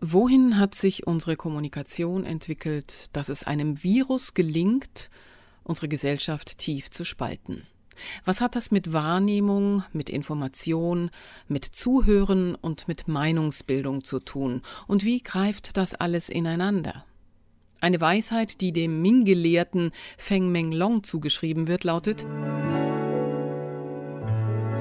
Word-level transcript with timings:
Wohin 0.00 0.58
hat 0.58 0.74
sich 0.74 1.06
unsere 1.06 1.36
Kommunikation 1.36 2.24
entwickelt, 2.24 3.16
dass 3.16 3.30
es 3.30 3.44
einem 3.44 3.82
Virus 3.82 4.34
gelingt, 4.34 5.10
unsere 5.64 5.88
Gesellschaft 5.88 6.58
tief 6.58 6.90
zu 6.90 7.04
spalten? 7.04 7.62
Was 8.26 8.42
hat 8.42 8.56
das 8.56 8.70
mit 8.70 8.92
Wahrnehmung, 8.92 9.84
mit 9.94 10.10
Information, 10.10 11.10
mit 11.48 11.64
Zuhören 11.64 12.54
und 12.54 12.88
mit 12.88 13.08
Meinungsbildung 13.08 14.04
zu 14.04 14.20
tun? 14.20 14.60
Und 14.86 15.04
wie 15.04 15.22
greift 15.22 15.78
das 15.78 15.94
alles 15.94 16.28
ineinander? 16.28 17.06
Eine 17.80 17.98
Weisheit, 17.98 18.60
die 18.60 18.72
dem 18.72 19.00
Ming-Gelehrten 19.00 19.92
Feng 20.18 20.52
Meng 20.52 20.72
Long 20.72 21.04
zugeschrieben 21.04 21.68
wird, 21.68 21.84
lautet: 21.84 22.26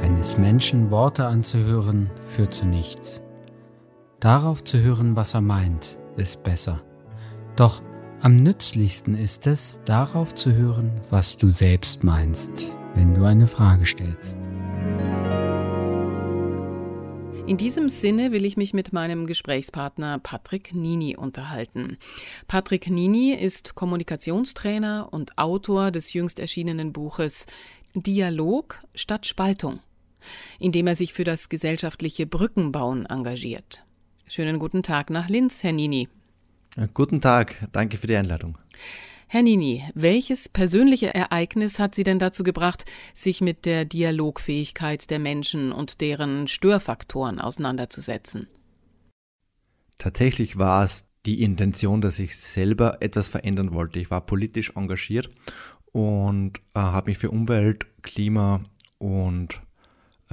Eines 0.02 0.38
Menschen 0.38 0.92
Worte 0.92 1.26
anzuhören, 1.26 2.12
führt 2.36 2.54
zu 2.54 2.66
nichts. 2.66 3.22
Darauf 4.20 4.64
zu 4.64 4.80
hören, 4.80 5.16
was 5.16 5.34
er 5.34 5.42
meint, 5.42 5.98
ist 6.16 6.44
besser. 6.44 6.82
Doch 7.56 7.82
am 8.22 8.38
nützlichsten 8.38 9.16
ist 9.18 9.46
es, 9.46 9.82
darauf 9.86 10.34
zu 10.34 10.54
hören, 10.54 11.02
was 11.10 11.38
du 11.38 11.50
selbst 11.50 12.04
meinst, 12.04 12.78
wenn 12.96 13.14
du 13.14 13.26
eine 13.26 13.46
Frage 13.46 13.86
stellst. 13.86 14.40
In 17.46 17.58
diesem 17.58 17.90
Sinne 17.90 18.32
will 18.32 18.44
ich 18.44 18.58
mich 18.58 18.74
mit 18.74 18.94
meinem 18.94 19.28
Gesprächspartner 19.28 20.18
Patrick 20.18 20.74
Nini 20.74 21.16
unterhalten. 21.16 21.98
Patrick 22.48 22.90
Nini 22.90 23.34
ist 23.34 23.76
Kommunikationstrainer 23.76 25.10
und 25.12 25.38
Autor 25.38 25.92
des 25.92 26.14
jüngst 26.14 26.40
erschienenen 26.40 26.92
Buches 26.92 27.46
Dialog 27.94 28.82
statt 28.96 29.28
Spaltung, 29.28 29.82
in 30.58 30.72
dem 30.72 30.88
er 30.88 30.96
sich 30.96 31.14
für 31.14 31.24
das 31.24 31.50
gesellschaftliche 31.50 32.26
Brückenbauen 32.26 33.06
engagiert. 33.06 33.85
Schönen 34.28 34.58
guten 34.58 34.82
Tag 34.82 35.12
nach 35.12 35.30
Linz, 35.30 35.64
Herr 35.64 35.72
Nini. 35.72 36.10
Guten 36.94 37.22
Tag, 37.22 37.68
danke 37.72 37.98
für 37.98 38.08
die 38.08 38.16
Einladung. 38.16 38.58
Herr 39.28 39.44
Nini, 39.44 39.84
welches 39.94 40.50
persönliche 40.50 41.14
Ereignis 41.14 41.78
hat 41.78 41.94
Sie 41.94 42.04
denn 42.04 42.20
dazu 42.20 42.44
gebracht, 42.44 42.86
sich 43.14 43.42
mit 43.42 43.66
der 43.66 43.86
Dialogfähigkeit 43.86 45.10
der 45.12 45.20
Menschen 45.20 45.72
und 45.72 46.02
deren 46.02 46.48
Störfaktoren 46.48 47.40
auseinanderzusetzen? 47.40 48.48
Tatsächlich 49.98 50.58
war 50.58 50.84
es 50.84 51.06
die 51.26 51.44
Intention, 51.44 52.02
dass 52.02 52.20
ich 52.20 52.36
selber 52.36 53.02
etwas 53.02 53.30
verändern 53.30 53.74
wollte. 53.74 54.00
Ich 54.00 54.10
war 54.10 54.22
politisch 54.22 54.72
engagiert 54.76 55.30
und 55.92 56.58
äh, 56.74 56.80
habe 56.80 57.12
mich 57.12 57.20
für 57.20 57.30
Umwelt, 57.30 57.86
Klima 58.02 58.64
und 58.98 59.62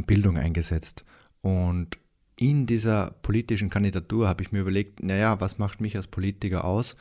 Bildung 0.07 0.39
eingesetzt. 0.39 1.05
Und 1.41 1.98
in 2.43 2.67
dieser 2.67 3.12
politischen 3.23 3.71
Kandidatur 3.71 4.29
habe 4.29 4.43
ich 4.43 4.51
mir 4.51 4.62
überlegt, 4.62 5.01
naja, 5.01 5.41
was 5.41 5.59
macht 5.59 5.81
mich 5.81 5.97
als 5.97 6.09
Politiker 6.09 6.65
aus? 6.65 6.97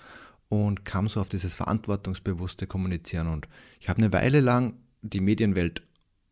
Und 0.49 0.85
kam 0.85 1.09
so 1.09 1.19
auf 1.19 1.29
dieses 1.29 1.55
verantwortungsbewusste 1.55 2.67
Kommunizieren. 2.67 3.27
Und 3.27 3.47
ich 3.79 3.89
habe 3.89 3.97
eine 3.97 4.13
Weile 4.13 4.39
lang 4.39 4.75
die 5.01 5.19
Medienwelt 5.19 5.81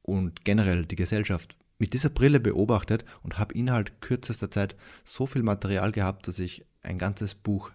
und 0.04 0.46
generell 0.46 0.86
die 0.86 0.96
Gesellschaft 0.96 1.58
mit 1.80 1.94
dieser 1.94 2.12
Brille 2.12 2.40
beobachtet 2.40 3.04
und 3.24 3.40
habe 3.40 3.56
innerhalb 3.56 4.00
kürzester 4.00 4.52
Zeit 4.52 4.76
so 5.04 5.26
viel 5.26 5.42
Material 5.42 5.92
gehabt, 5.92 6.28
dass 6.28 6.38
ich 6.38 6.64
ein 6.84 7.00
ganzes 7.00 7.34
Buch 7.34 7.72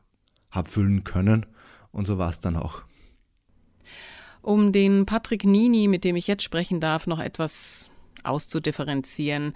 habe 0.53 0.71
füllen 0.71 1.03
können. 1.03 1.47
Und 1.91 2.05
so 2.05 2.17
war 2.17 2.31
es 2.31 2.39
dann 2.39 2.57
auch. 2.57 2.83
Um 4.41 4.71
den 4.71 5.05
Patrick 5.05 5.43
Nini, 5.43 5.89
mit 5.89 6.05
dem 6.05 6.15
ich 6.15 6.29
jetzt 6.29 6.45
sprechen 6.45 6.79
darf, 6.79 7.09
noch 7.09 7.19
etwas 7.19 7.91
auszudifferenzieren. 8.23 9.53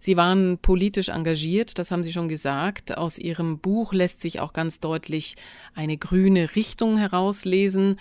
Sie 0.00 0.16
waren 0.16 0.58
politisch 0.58 1.08
engagiert, 1.08 1.78
das 1.78 1.90
haben 1.90 2.04
Sie 2.04 2.12
schon 2.12 2.28
gesagt. 2.28 2.96
Aus 2.96 3.18
Ihrem 3.18 3.58
Buch 3.58 3.92
lässt 3.92 4.20
sich 4.20 4.40
auch 4.40 4.52
ganz 4.52 4.80
deutlich 4.80 5.36
eine 5.74 5.96
grüne 5.98 6.56
Richtung 6.56 6.98
herauslesen, 6.98 7.98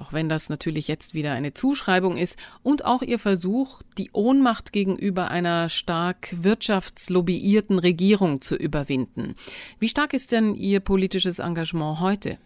auch 0.00 0.12
wenn 0.12 0.28
das 0.28 0.48
natürlich 0.48 0.88
jetzt 0.88 1.14
wieder 1.14 1.32
eine 1.32 1.54
Zuschreibung 1.54 2.16
ist, 2.16 2.38
und 2.62 2.84
auch 2.84 3.02
Ihr 3.02 3.18
Versuch, 3.18 3.82
die 3.96 4.10
Ohnmacht 4.12 4.72
gegenüber 4.72 5.30
einer 5.30 5.68
stark 5.68 6.28
wirtschaftslobbyierten 6.32 7.78
Regierung 7.78 8.40
zu 8.40 8.56
überwinden. 8.56 9.34
Wie 9.78 9.88
stark 9.88 10.14
ist 10.14 10.32
denn 10.32 10.54
Ihr 10.54 10.80
politisches 10.80 11.38
Engagement 11.38 12.00
heute? 12.00 12.38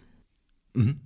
Mhm. 0.74 1.00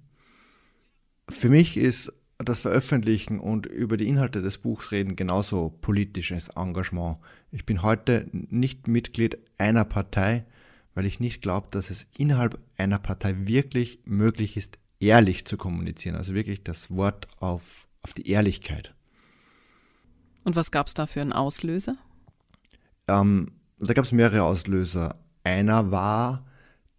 Für 1.28 1.48
mich 1.48 1.76
ist 1.76 2.12
das 2.48 2.60
Veröffentlichen 2.60 3.40
und 3.40 3.66
über 3.66 3.96
die 3.96 4.08
Inhalte 4.08 4.42
des 4.42 4.58
Buchs 4.58 4.92
reden 4.92 5.16
genauso 5.16 5.70
politisches 5.80 6.48
Engagement. 6.48 7.18
Ich 7.50 7.66
bin 7.66 7.82
heute 7.82 8.28
nicht 8.32 8.88
Mitglied 8.88 9.38
einer 9.58 9.84
Partei, 9.84 10.44
weil 10.94 11.06
ich 11.06 11.20
nicht 11.20 11.42
glaube, 11.42 11.68
dass 11.70 11.90
es 11.90 12.06
innerhalb 12.16 12.58
einer 12.76 12.98
Partei 12.98 13.34
wirklich 13.46 14.00
möglich 14.04 14.56
ist, 14.56 14.78
ehrlich 15.00 15.44
zu 15.44 15.56
kommunizieren. 15.56 16.16
Also 16.16 16.34
wirklich 16.34 16.62
das 16.64 16.90
Wort 16.90 17.26
auf, 17.38 17.86
auf 18.02 18.12
die 18.12 18.28
Ehrlichkeit. 18.28 18.94
Und 20.44 20.56
was 20.56 20.70
gab 20.70 20.88
es 20.88 20.94
da 20.94 21.06
für 21.06 21.20
einen 21.20 21.32
Auslöser? 21.32 21.96
Ähm, 23.08 23.52
da 23.78 23.94
gab 23.94 24.04
es 24.04 24.12
mehrere 24.12 24.44
Auslöser. 24.44 25.16
Einer 25.44 25.90
war, 25.90 26.46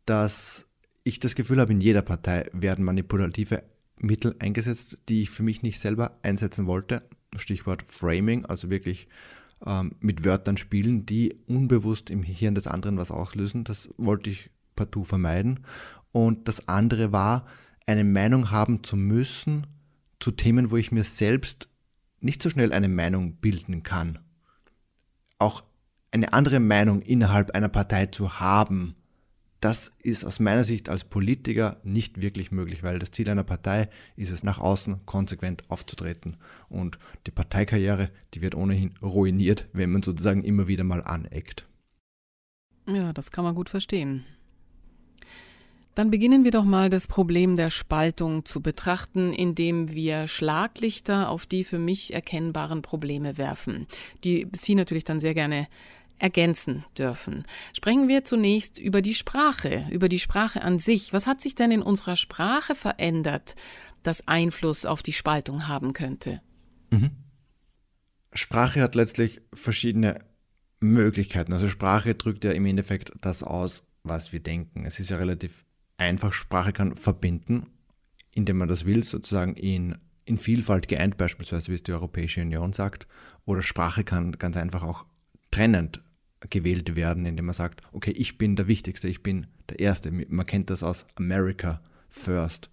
dass 0.05 0.67
ich 1.03 1.19
das 1.19 1.35
Gefühl 1.35 1.59
habe, 1.59 1.73
in 1.73 1.81
jeder 1.81 2.01
Partei 2.01 2.49
werden 2.53 2.85
manipulative 2.85 3.63
Mittel 4.03 4.35
eingesetzt, 4.39 4.97
die 5.09 5.21
ich 5.21 5.29
für 5.29 5.43
mich 5.43 5.63
nicht 5.63 5.79
selber 5.79 6.19
einsetzen 6.21 6.67
wollte. 6.67 7.03
Stichwort 7.37 7.83
Framing, 7.87 8.45
also 8.45 8.69
wirklich 8.69 9.07
ähm, 9.65 9.95
mit 9.99 10.25
Wörtern 10.25 10.57
spielen, 10.57 11.05
die 11.05 11.35
unbewusst 11.47 12.09
im 12.09 12.21
Hirn 12.21 12.55
des 12.55 12.67
anderen 12.67 12.97
was 12.97 13.11
auslösen. 13.11 13.63
Das 13.63 13.89
wollte 13.97 14.29
ich 14.29 14.49
partout 14.75 15.05
vermeiden. 15.05 15.61
Und 16.11 16.47
das 16.47 16.67
andere 16.67 17.11
war, 17.11 17.45
eine 17.85 18.03
Meinung 18.03 18.51
haben 18.51 18.83
zu 18.83 18.95
müssen 18.95 19.67
zu 20.19 20.31
Themen, 20.31 20.71
wo 20.71 20.77
ich 20.77 20.91
mir 20.91 21.03
selbst 21.03 21.69
nicht 22.19 22.41
so 22.41 22.49
schnell 22.49 22.71
eine 22.71 22.87
Meinung 22.87 23.35
bilden 23.35 23.83
kann. 23.83 24.19
Auch 25.39 25.61
eine 26.11 26.31
andere 26.31 26.59
Meinung 26.59 27.01
innerhalb 27.01 27.51
einer 27.51 27.69
Partei 27.69 28.05
zu 28.05 28.39
haben, 28.39 28.95
das 29.63 29.93
ist 30.03 30.25
aus 30.25 30.41
meiner 30.41 30.65
Sicht 30.65 30.89
als 30.89 31.05
Politiker 31.05 31.77
nicht 31.83 32.21
wirklich 32.21 32.51
möglich, 32.51 32.83
weil 32.83 32.99
das 32.99 33.11
Ziel 33.11 33.29
einer 33.29 33.45
Partei 33.45 33.87
ist 34.17 34.29
es, 34.29 34.43
nach 34.43 34.59
außen 34.59 35.05
konsequent 35.05 35.63
aufzutreten. 35.69 36.35
Und 36.67 36.99
die 37.27 37.31
Parteikarriere, 37.31 38.09
die 38.33 38.41
wird 38.41 38.55
ohnehin 38.55 38.93
ruiniert, 39.01 39.69
wenn 39.71 39.93
man 39.93 40.03
sozusagen 40.03 40.43
immer 40.43 40.67
wieder 40.67 40.83
mal 40.83 41.01
aneckt. 41.01 41.65
Ja, 42.87 43.13
das 43.13 43.31
kann 43.31 43.45
man 43.45 43.55
gut 43.55 43.69
verstehen. 43.69 44.25
Dann 45.95 46.11
beginnen 46.11 46.43
wir 46.43 46.51
doch 46.51 46.65
mal 46.65 46.89
das 46.89 47.07
Problem 47.07 47.55
der 47.55 47.69
Spaltung 47.69 48.43
zu 48.43 48.61
betrachten, 48.61 49.31
indem 49.31 49.93
wir 49.93 50.27
Schlaglichter 50.27 51.29
auf 51.29 51.45
die 51.45 51.63
für 51.63 51.79
mich 51.79 52.13
erkennbaren 52.13 52.81
Probleme 52.81 53.37
werfen, 53.37 53.87
die 54.25 54.47
Sie 54.53 54.75
natürlich 54.75 55.05
dann 55.05 55.21
sehr 55.21 55.35
gerne 55.35 55.67
ergänzen 56.23 56.85
dürfen. 56.97 57.43
Sprechen 57.73 58.07
wir 58.07 58.23
zunächst 58.23 58.79
über 58.79 59.01
die 59.01 59.13
Sprache, 59.13 59.85
über 59.91 60.07
die 60.07 60.19
Sprache 60.19 60.61
an 60.61 60.79
sich. 60.79 61.11
Was 61.11 61.27
hat 61.27 61.41
sich 61.41 61.53
denn 61.53 61.69
in 61.69 61.81
unserer 61.81 62.15
Sprache 62.15 62.75
verändert, 62.75 63.57
das 64.03 64.25
Einfluss 64.25 64.85
auf 64.85 65.03
die 65.03 65.11
Spaltung 65.11 65.67
haben 65.67 65.91
könnte? 65.91 66.41
Mhm. 66.91 67.11
Sprache 68.33 68.81
hat 68.81 68.95
letztlich 68.95 69.41
verschiedene 69.53 70.21
Möglichkeiten. 70.79 71.51
Also 71.51 71.67
Sprache 71.67 72.15
drückt 72.15 72.45
ja 72.45 72.51
im 72.51 72.65
Endeffekt 72.65 73.11
das 73.19 73.43
aus, 73.43 73.83
was 74.03 74.31
wir 74.31 74.39
denken. 74.39 74.85
Es 74.85 75.01
ist 75.01 75.09
ja 75.09 75.17
relativ 75.17 75.65
einfach. 75.97 76.31
Sprache 76.31 76.71
kann 76.71 76.95
verbinden, 76.95 77.65
indem 78.33 78.59
man 78.59 78.69
das 78.69 78.85
will, 78.85 79.03
sozusagen 79.03 79.55
in, 79.55 79.97
in 80.23 80.37
Vielfalt 80.37 80.87
geeint, 80.87 81.17
beispielsweise 81.17 81.67
wie 81.67 81.75
es 81.75 81.83
die 81.83 81.91
Europäische 81.91 82.41
Union 82.41 82.71
sagt. 82.71 83.07
Oder 83.43 83.61
Sprache 83.61 84.05
kann 84.05 84.31
ganz 84.39 84.55
einfach 84.55 84.83
auch 84.83 85.05
trennend 85.51 86.01
gewählt 86.49 86.95
werden, 86.95 87.25
indem 87.25 87.45
man 87.45 87.55
sagt, 87.55 87.81
okay, 87.91 88.11
ich 88.11 88.37
bin 88.37 88.55
der 88.55 88.67
Wichtigste, 88.67 89.07
ich 89.07 89.23
bin 89.23 89.47
der 89.69 89.79
Erste. 89.79 90.11
Man 90.11 90.45
kennt 90.45 90.69
das 90.69 90.83
aus 90.83 91.05
America 91.15 91.81
First. 92.09 92.69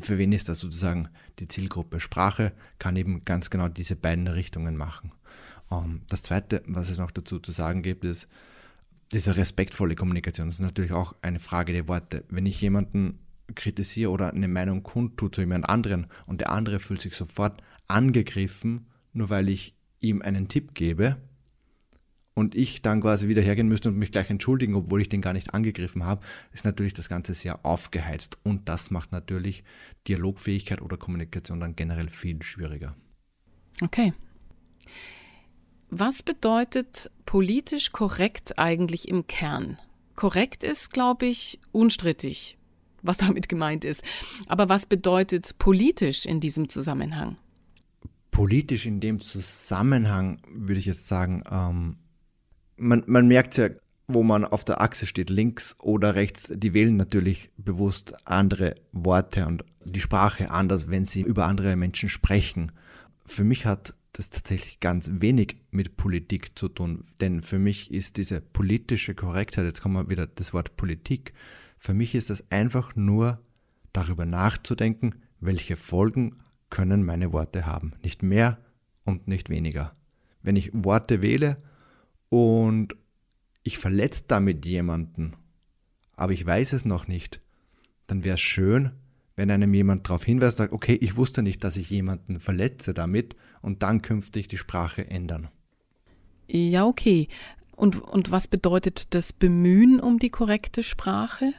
Für 0.00 0.18
wen 0.18 0.32
ist 0.32 0.48
das 0.48 0.60
sozusagen 0.60 1.08
die 1.38 1.48
Zielgruppe? 1.48 2.00
Sprache 2.00 2.52
kann 2.78 2.96
eben 2.96 3.24
ganz 3.24 3.50
genau 3.50 3.68
diese 3.68 3.96
beiden 3.96 4.26
Richtungen 4.26 4.76
machen. 4.76 5.12
Ähm, 5.70 6.02
das 6.08 6.22
Zweite, 6.22 6.62
was 6.66 6.90
es 6.90 6.98
noch 6.98 7.10
dazu 7.10 7.38
zu 7.38 7.52
sagen 7.52 7.82
gibt, 7.82 8.04
ist 8.04 8.28
diese 9.12 9.36
respektvolle 9.36 9.94
Kommunikation. 9.94 10.48
Das 10.48 10.56
ist 10.56 10.60
natürlich 10.60 10.92
auch 10.92 11.14
eine 11.22 11.38
Frage 11.38 11.72
der 11.72 11.88
Worte. 11.88 12.24
Wenn 12.28 12.46
ich 12.46 12.60
jemanden 12.60 13.20
kritisiere 13.54 14.10
oder 14.10 14.32
eine 14.32 14.48
Meinung 14.48 14.82
kundtue 14.82 15.30
zu 15.30 15.40
jemand 15.42 15.68
anderen 15.68 16.06
und 16.26 16.40
der 16.40 16.50
andere 16.50 16.80
fühlt 16.80 17.00
sich 17.00 17.14
sofort 17.14 17.62
angegriffen, 17.88 18.86
nur 19.12 19.30
weil 19.30 19.48
ich 19.48 19.76
ihm 20.00 20.22
einen 20.22 20.48
Tipp 20.48 20.74
gebe, 20.74 21.16
und 22.34 22.56
ich 22.56 22.82
dann 22.82 23.00
quasi 23.00 23.28
wieder 23.28 23.42
hergehen 23.42 23.68
müsste 23.68 23.88
und 23.88 23.96
mich 23.96 24.10
gleich 24.10 24.28
entschuldigen, 24.28 24.74
obwohl 24.74 25.00
ich 25.00 25.08
den 25.08 25.22
gar 25.22 25.32
nicht 25.32 25.54
angegriffen 25.54 26.04
habe, 26.04 26.24
ist 26.52 26.64
natürlich 26.64 26.92
das 26.92 27.08
Ganze 27.08 27.32
sehr 27.32 27.64
aufgeheizt. 27.64 28.38
Und 28.42 28.68
das 28.68 28.90
macht 28.90 29.12
natürlich 29.12 29.62
Dialogfähigkeit 30.08 30.82
oder 30.82 30.96
Kommunikation 30.96 31.60
dann 31.60 31.76
generell 31.76 32.10
viel 32.10 32.42
schwieriger. 32.42 32.96
Okay. 33.80 34.12
Was 35.90 36.24
bedeutet 36.24 37.10
politisch 37.24 37.92
korrekt 37.92 38.58
eigentlich 38.58 39.08
im 39.08 39.26
Kern? 39.28 39.78
Korrekt 40.16 40.64
ist, 40.64 40.92
glaube 40.92 41.26
ich, 41.26 41.60
unstrittig, 41.70 42.58
was 43.02 43.16
damit 43.18 43.48
gemeint 43.48 43.84
ist. 43.84 44.02
Aber 44.48 44.68
was 44.68 44.86
bedeutet 44.86 45.56
politisch 45.58 46.26
in 46.26 46.40
diesem 46.40 46.68
Zusammenhang? 46.68 47.36
Politisch 48.32 48.86
in 48.86 48.98
dem 48.98 49.20
Zusammenhang 49.20 50.42
würde 50.52 50.80
ich 50.80 50.86
jetzt 50.86 51.06
sagen, 51.06 51.44
ähm, 51.48 51.98
man, 52.76 53.02
man 53.06 53.28
merkt 53.28 53.56
ja, 53.56 53.68
wo 54.06 54.22
man 54.22 54.44
auf 54.44 54.64
der 54.64 54.80
Achse 54.80 55.06
steht, 55.06 55.30
links 55.30 55.76
oder 55.80 56.14
rechts, 56.14 56.52
die 56.54 56.74
wählen 56.74 56.96
natürlich 56.96 57.50
bewusst 57.56 58.14
andere 58.26 58.74
Worte 58.92 59.46
und 59.46 59.64
die 59.84 60.00
Sprache 60.00 60.50
anders, 60.50 60.90
wenn 60.90 61.04
sie 61.04 61.22
über 61.22 61.46
andere 61.46 61.76
Menschen 61.76 62.08
sprechen. 62.08 62.72
Für 63.26 63.44
mich 63.44 63.64
hat 63.64 63.94
das 64.12 64.30
tatsächlich 64.30 64.80
ganz 64.80 65.10
wenig 65.14 65.56
mit 65.70 65.96
Politik 65.96 66.58
zu 66.58 66.68
tun, 66.68 67.04
denn 67.20 67.40
für 67.40 67.58
mich 67.58 67.90
ist 67.90 68.16
diese 68.16 68.40
politische 68.40 69.14
Korrektheit, 69.14 69.64
jetzt 69.64 69.82
kommen 69.82 69.96
wir 69.96 70.10
wieder 70.10 70.26
das 70.26 70.52
Wort 70.52 70.76
Politik, 70.76 71.32
für 71.78 71.94
mich 71.94 72.14
ist 72.14 72.30
das 72.30 72.50
einfach 72.50 72.94
nur 72.96 73.40
darüber 73.92 74.24
nachzudenken, 74.24 75.16
welche 75.40 75.76
Folgen 75.76 76.36
können 76.70 77.04
meine 77.04 77.32
Worte 77.32 77.66
haben. 77.66 77.92
Nicht 78.02 78.22
mehr 78.22 78.58
und 79.04 79.28
nicht 79.28 79.50
weniger. 79.50 79.94
Wenn 80.42 80.56
ich 80.56 80.70
Worte 80.72 81.22
wähle 81.22 81.56
und 82.28 82.96
ich 83.62 83.78
verletze 83.78 84.24
damit 84.28 84.66
jemanden, 84.66 85.34
aber 86.16 86.32
ich 86.32 86.44
weiß 86.44 86.72
es 86.72 86.84
noch 86.84 87.08
nicht, 87.08 87.40
dann 88.06 88.24
wäre 88.24 88.34
es 88.34 88.40
schön, 88.40 88.92
wenn 89.36 89.50
einem 89.50 89.74
jemand 89.74 90.06
darauf 90.06 90.24
hinweist, 90.24 90.58
sagt, 90.58 90.72
okay, 90.72 90.96
ich 91.00 91.16
wusste 91.16 91.42
nicht, 91.42 91.64
dass 91.64 91.76
ich 91.76 91.90
jemanden 91.90 92.40
verletze 92.40 92.94
damit 92.94 93.34
und 93.62 93.82
dann 93.82 94.02
künftig 94.02 94.48
die 94.48 94.58
Sprache 94.58 95.08
ändern. 95.08 95.48
Ja, 96.46 96.84
okay. 96.86 97.28
Und, 97.74 98.00
und 98.00 98.30
was 98.30 98.46
bedeutet 98.46 99.14
das 99.14 99.32
Bemühen 99.32 99.98
um 99.98 100.18
die 100.18 100.30
korrekte 100.30 100.82
Sprache? 100.82 101.52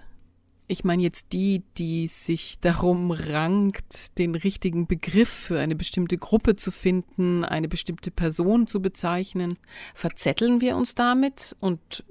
Ich 0.68 0.84
meine 0.84 1.04
jetzt 1.04 1.34
die, 1.34 1.62
die 1.78 2.08
sich 2.08 2.60
darum 2.60 3.12
rankt, 3.12 4.18
den 4.18 4.34
richtigen 4.34 4.88
Begriff 4.88 5.30
für 5.30 5.60
eine 5.60 5.76
bestimmte 5.76 6.18
Gruppe 6.18 6.56
zu 6.56 6.72
finden, 6.72 7.46
eine 7.46 7.68
bestimmte 7.68 8.10
Person 8.10 8.66
zu 8.66 8.82
bezeichnen. 8.82 9.60
Verzetteln 9.94 10.62
wir 10.62 10.76
uns 10.76 10.96
damit 10.96 11.56
und 11.60 12.04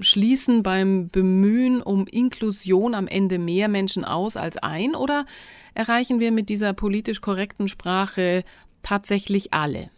schließen 0.00 0.64
beim 0.64 1.08
Bemühen 1.08 1.80
um 1.80 2.08
Inklusion 2.08 2.94
am 2.94 3.06
Ende 3.06 3.38
mehr 3.38 3.68
Menschen 3.68 4.04
aus 4.04 4.36
als 4.36 4.56
ein? 4.56 4.96
Oder 4.96 5.24
erreichen 5.74 6.18
wir 6.18 6.32
mit 6.32 6.48
dieser 6.48 6.72
politisch 6.72 7.20
korrekten 7.20 7.68
Sprache 7.68 8.42
tatsächlich 8.82 9.54
alle? 9.54 9.90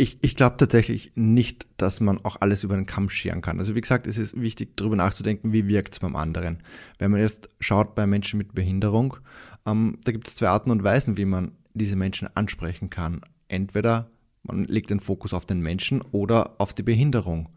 Ich, 0.00 0.16
ich 0.22 0.34
glaube 0.34 0.56
tatsächlich 0.56 1.12
nicht, 1.14 1.66
dass 1.76 2.00
man 2.00 2.24
auch 2.24 2.40
alles 2.40 2.64
über 2.64 2.74
den 2.74 2.86
Kamm 2.86 3.10
scheren 3.10 3.42
kann. 3.42 3.58
Also 3.58 3.74
wie 3.74 3.82
gesagt, 3.82 4.06
es 4.06 4.16
ist 4.16 4.40
wichtig, 4.40 4.74
darüber 4.76 4.96
nachzudenken, 4.96 5.52
wie 5.52 5.68
wirkt 5.68 5.92
es 5.92 5.98
beim 6.00 6.16
anderen. 6.16 6.56
Wenn 6.96 7.10
man 7.10 7.20
jetzt 7.20 7.50
schaut 7.60 7.94
bei 7.94 8.06
Menschen 8.06 8.38
mit 8.38 8.54
Behinderung, 8.54 9.18
ähm, 9.66 9.98
da 10.02 10.12
gibt 10.12 10.26
es 10.26 10.36
zwei 10.36 10.48
Arten 10.48 10.70
und 10.70 10.82
Weisen, 10.82 11.18
wie 11.18 11.26
man 11.26 11.52
diese 11.74 11.96
Menschen 11.96 12.34
ansprechen 12.34 12.88
kann. 12.88 13.20
Entweder 13.48 14.10
man 14.42 14.64
legt 14.64 14.88
den 14.88 15.00
Fokus 15.00 15.34
auf 15.34 15.44
den 15.44 15.60
Menschen 15.60 16.00
oder 16.12 16.58
auf 16.58 16.72
die 16.72 16.82
Behinderung. 16.82 17.50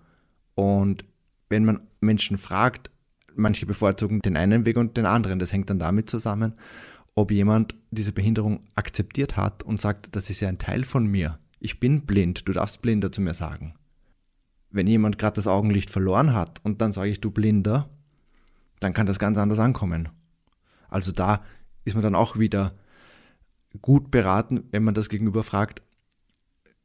Und 0.54 1.06
wenn 1.48 1.64
man 1.64 1.88
Menschen 2.02 2.38
fragt, 2.38 2.92
manche 3.38 3.66
bevorzugen 3.66 4.20
den 4.20 4.36
einen 4.36 4.66
Weg 4.66 4.76
und 4.76 4.98
den 4.98 5.06
anderen. 5.06 5.40
Das 5.40 5.54
hängt 5.54 5.70
dann 5.70 5.80
damit 5.80 6.10
zusammen, 6.10 6.56
ob 7.16 7.32
jemand 7.32 7.74
diese 7.90 8.12
Behinderung 8.12 8.60
akzeptiert 8.76 9.38
hat 9.38 9.64
und 9.64 9.80
sagt, 9.80 10.14
das 10.14 10.30
ist 10.30 10.42
ja 10.42 10.50
ein 10.50 10.58
Teil 10.58 10.84
von 10.84 11.08
mir 11.08 11.40
ich 11.64 11.80
bin 11.80 12.06
blind, 12.06 12.48
du 12.48 12.52
darfst 12.52 12.82
blinder 12.82 13.12
zu 13.12 13.22
mir 13.22 13.34
sagen. 13.34 13.76
Wenn 14.70 14.86
jemand 14.86 15.18
gerade 15.18 15.36
das 15.36 15.48
Augenlicht 15.48 15.90
verloren 15.90 16.34
hat 16.34 16.60
und 16.64 16.82
dann 16.82 16.92
sage 16.92 17.10
ich, 17.10 17.22
du 17.22 17.32
blinder, 17.32 17.90
dann 18.82 18.94
kann 18.94 19.06
das 19.06 19.18
ganz 19.18 19.38
anders 19.38 19.60
ankommen. 19.60 20.10
Also 20.90 21.14
da 21.14 21.42
ist 21.86 21.94
man 21.94 22.04
dann 22.04 22.16
auch 22.16 22.38
wieder 22.38 22.76
gut 23.82 24.12
beraten, 24.12 24.66
wenn 24.72 24.84
man 24.84 24.94
das 24.94 25.08
Gegenüber 25.08 25.42
fragt, 25.42 25.82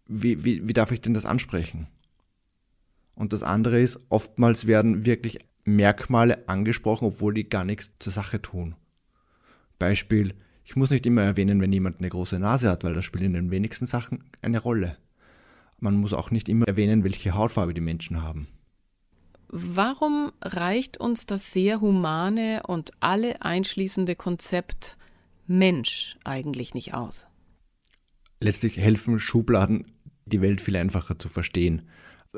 wie, 0.07 0.45
wie, 0.45 0.69
wie 0.69 0.73
darf 0.73 0.93
ich 0.93 1.01
denn 1.01 1.13
das 1.15 1.27
ansprechen? 1.27 1.89
Und 3.17 3.33
das 3.33 3.43
andere 3.43 3.81
ist, 3.81 4.01
oftmals 4.11 4.69
werden 4.69 5.05
wirklich 5.05 5.41
Merkmale 5.65 6.49
angesprochen, 6.49 7.07
obwohl 7.07 7.35
die 7.35 7.49
gar 7.49 7.65
nichts 7.65 7.95
zur 7.99 8.13
Sache 8.13 8.41
tun. 8.41 8.77
Beispiel, 9.81 10.35
ich 10.69 10.77
muss 10.77 10.91
nicht 10.91 11.07
immer 11.07 11.23
erwähnen, 11.23 11.63
wenn 11.63 11.73
jemand 11.73 11.99
eine 11.99 12.11
große 12.11 12.39
Nase 12.39 12.69
hat, 12.69 12.85
weil 12.85 12.93
das 12.93 13.03
spielt 13.03 13.25
in 13.25 13.33
den 13.33 13.51
wenigsten 13.51 13.87
Sachen 13.87 14.25
eine 14.43 14.59
Rolle. 14.59 14.99
Man 15.81 15.95
muss 15.95 16.13
auch 16.13 16.31
nicht 16.31 16.47
immer 16.47 16.69
erwähnen, 16.69 17.05
welche 17.05 17.33
Hautfarbe 17.33 17.73
die 17.73 17.81
Menschen 17.81 18.23
haben. 18.23 18.49
Warum 19.49 20.31
reicht 20.43 20.99
uns 20.99 21.25
das 21.25 21.55
sehr 21.55 21.81
humane 21.81 22.65
und 22.67 22.91
alle 23.01 23.41
einschließende 23.41 24.15
Konzept 24.15 24.99
Mensch 25.47 26.19
eigentlich 26.25 26.75
nicht 26.75 26.93
aus? 26.93 27.29
Letztlich 28.43 28.77
helfen 28.77 29.19
Schubladen, 29.19 29.87
die 30.27 30.43
Welt 30.43 30.61
viel 30.61 30.77
einfacher 30.77 31.19
zu 31.19 31.31
verstehen. 31.31 31.89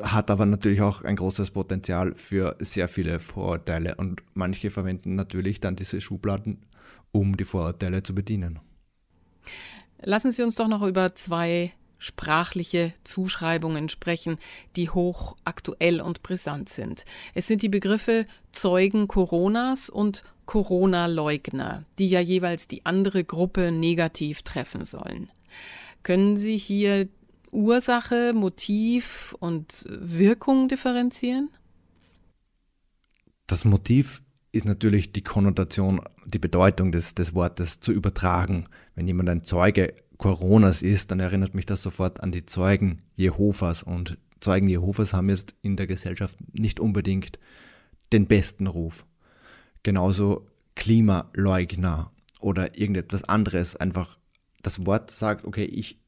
Hat 0.01 0.31
aber 0.31 0.47
natürlich 0.47 0.83
auch 0.83 1.03
ein 1.03 1.17
großes 1.17 1.51
Potenzial 1.51 2.15
für 2.15 2.57
sehr 2.61 2.87
viele 2.89 3.19
Vorurteile 3.19 3.97
und 3.97 4.23
manche 4.35 4.71
verwenden 4.71 5.17
natürlich 5.17 5.61
dann 5.61 5.77
diese 5.77 6.01
Schubladen 6.01 6.65
um 7.13 7.37
die 7.37 7.45
Vorurteile 7.45 8.03
zu 8.03 8.15
bedienen. 8.15 8.61
Lassen 10.03 10.33
Sie 10.33 10.43
uns 10.43 10.55
doch 10.55 10.69
noch 10.69 10.83
über 10.83 11.15
zwei 11.15 11.73
sprachliche 11.99 12.95
Zuschreibungen 13.05 13.89
sprechen, 13.89 14.39
die 14.75 14.89
hoch 14.89 15.37
aktuell 15.45 16.01
und 16.01 16.23
brisant 16.23 16.69
sind. 16.69 17.05
Es 17.35 17.47
sind 17.47 17.63
die 17.63 17.69
Begriffe 17.69 18.27
Zeugen 18.53 19.07
Coronas 19.07 19.91
und 19.91 20.25
Corona-Leugner, 20.47 21.85
die 21.99 22.09
ja 22.09 22.21
jeweils 22.21 22.67
die 22.67 22.87
andere 22.87 23.23
Gruppe 23.23 23.71
negativ 23.71 24.43
treffen 24.43 24.85
sollen. 24.85 25.31
Können 26.03 26.37
Sie 26.37 26.57
hier 26.57 27.07
Ursache, 27.53 28.33
Motiv 28.35 29.35
und 29.41 29.87
Wirkung 29.89 30.69
differenzieren? 30.69 31.51
Das 33.47 33.65
Motiv 33.65 34.23
ist 34.53 34.65
natürlich 34.65 35.13
die 35.13 35.23
Konnotation, 35.23 36.01
die 36.27 36.39
Bedeutung 36.39 36.93
des, 36.93 37.15
des 37.15 37.35
Wortes 37.35 37.81
zu 37.81 37.93
übertragen. 37.93 38.65
Wenn 38.95 39.07
jemand 39.07 39.29
ein 39.29 39.45
Zeuge 39.45 39.95
Coronas 40.19 40.83
ist, 40.83 41.11
dann 41.11 41.21
erinnert 41.21 41.55
mich 41.55 41.67
das 41.67 41.83
sofort 41.83 42.21
an 42.21 42.33
die 42.33 42.47
Zeugen 42.47 42.99
Jehovas. 43.15 43.83
Und 43.83 44.19
Zeugen 44.41 44.69
Jehovas 44.69 45.15
haben 45.15 45.29
jetzt 45.29 45.55
in 45.63 45.77
der 45.77 45.87
Gesellschaft 45.87 46.37
nicht 46.53 46.81
unbedingt 46.81 47.39
den 48.13 48.27
besten 48.27 48.67
Ruf. 48.67 49.07
Genauso 49.83 50.47
Klimaleugner 50.75 52.13
oder 52.41 52.79
irgendetwas 52.79 53.25
anderes. 53.25 53.77
Einfach 53.77 54.19
das 54.63 54.85
Wort 54.87 55.11
sagt, 55.11 55.45
okay, 55.45 55.65
ich 55.65 56.01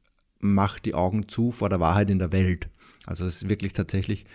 mache 0.43 0.83
die 0.83 0.95
Augen 0.95 1.29
zu 1.29 1.53
vor 1.53 1.71
der 1.71 1.81
Wahrheit 1.81 2.11
in 2.11 2.19
der 2.19 2.33
Welt. 2.33 2.69
Also 3.07 3.25
es 3.25 3.37
ist 3.43 3.49
wirklich 3.49 3.73
tatsächlich 3.73 4.27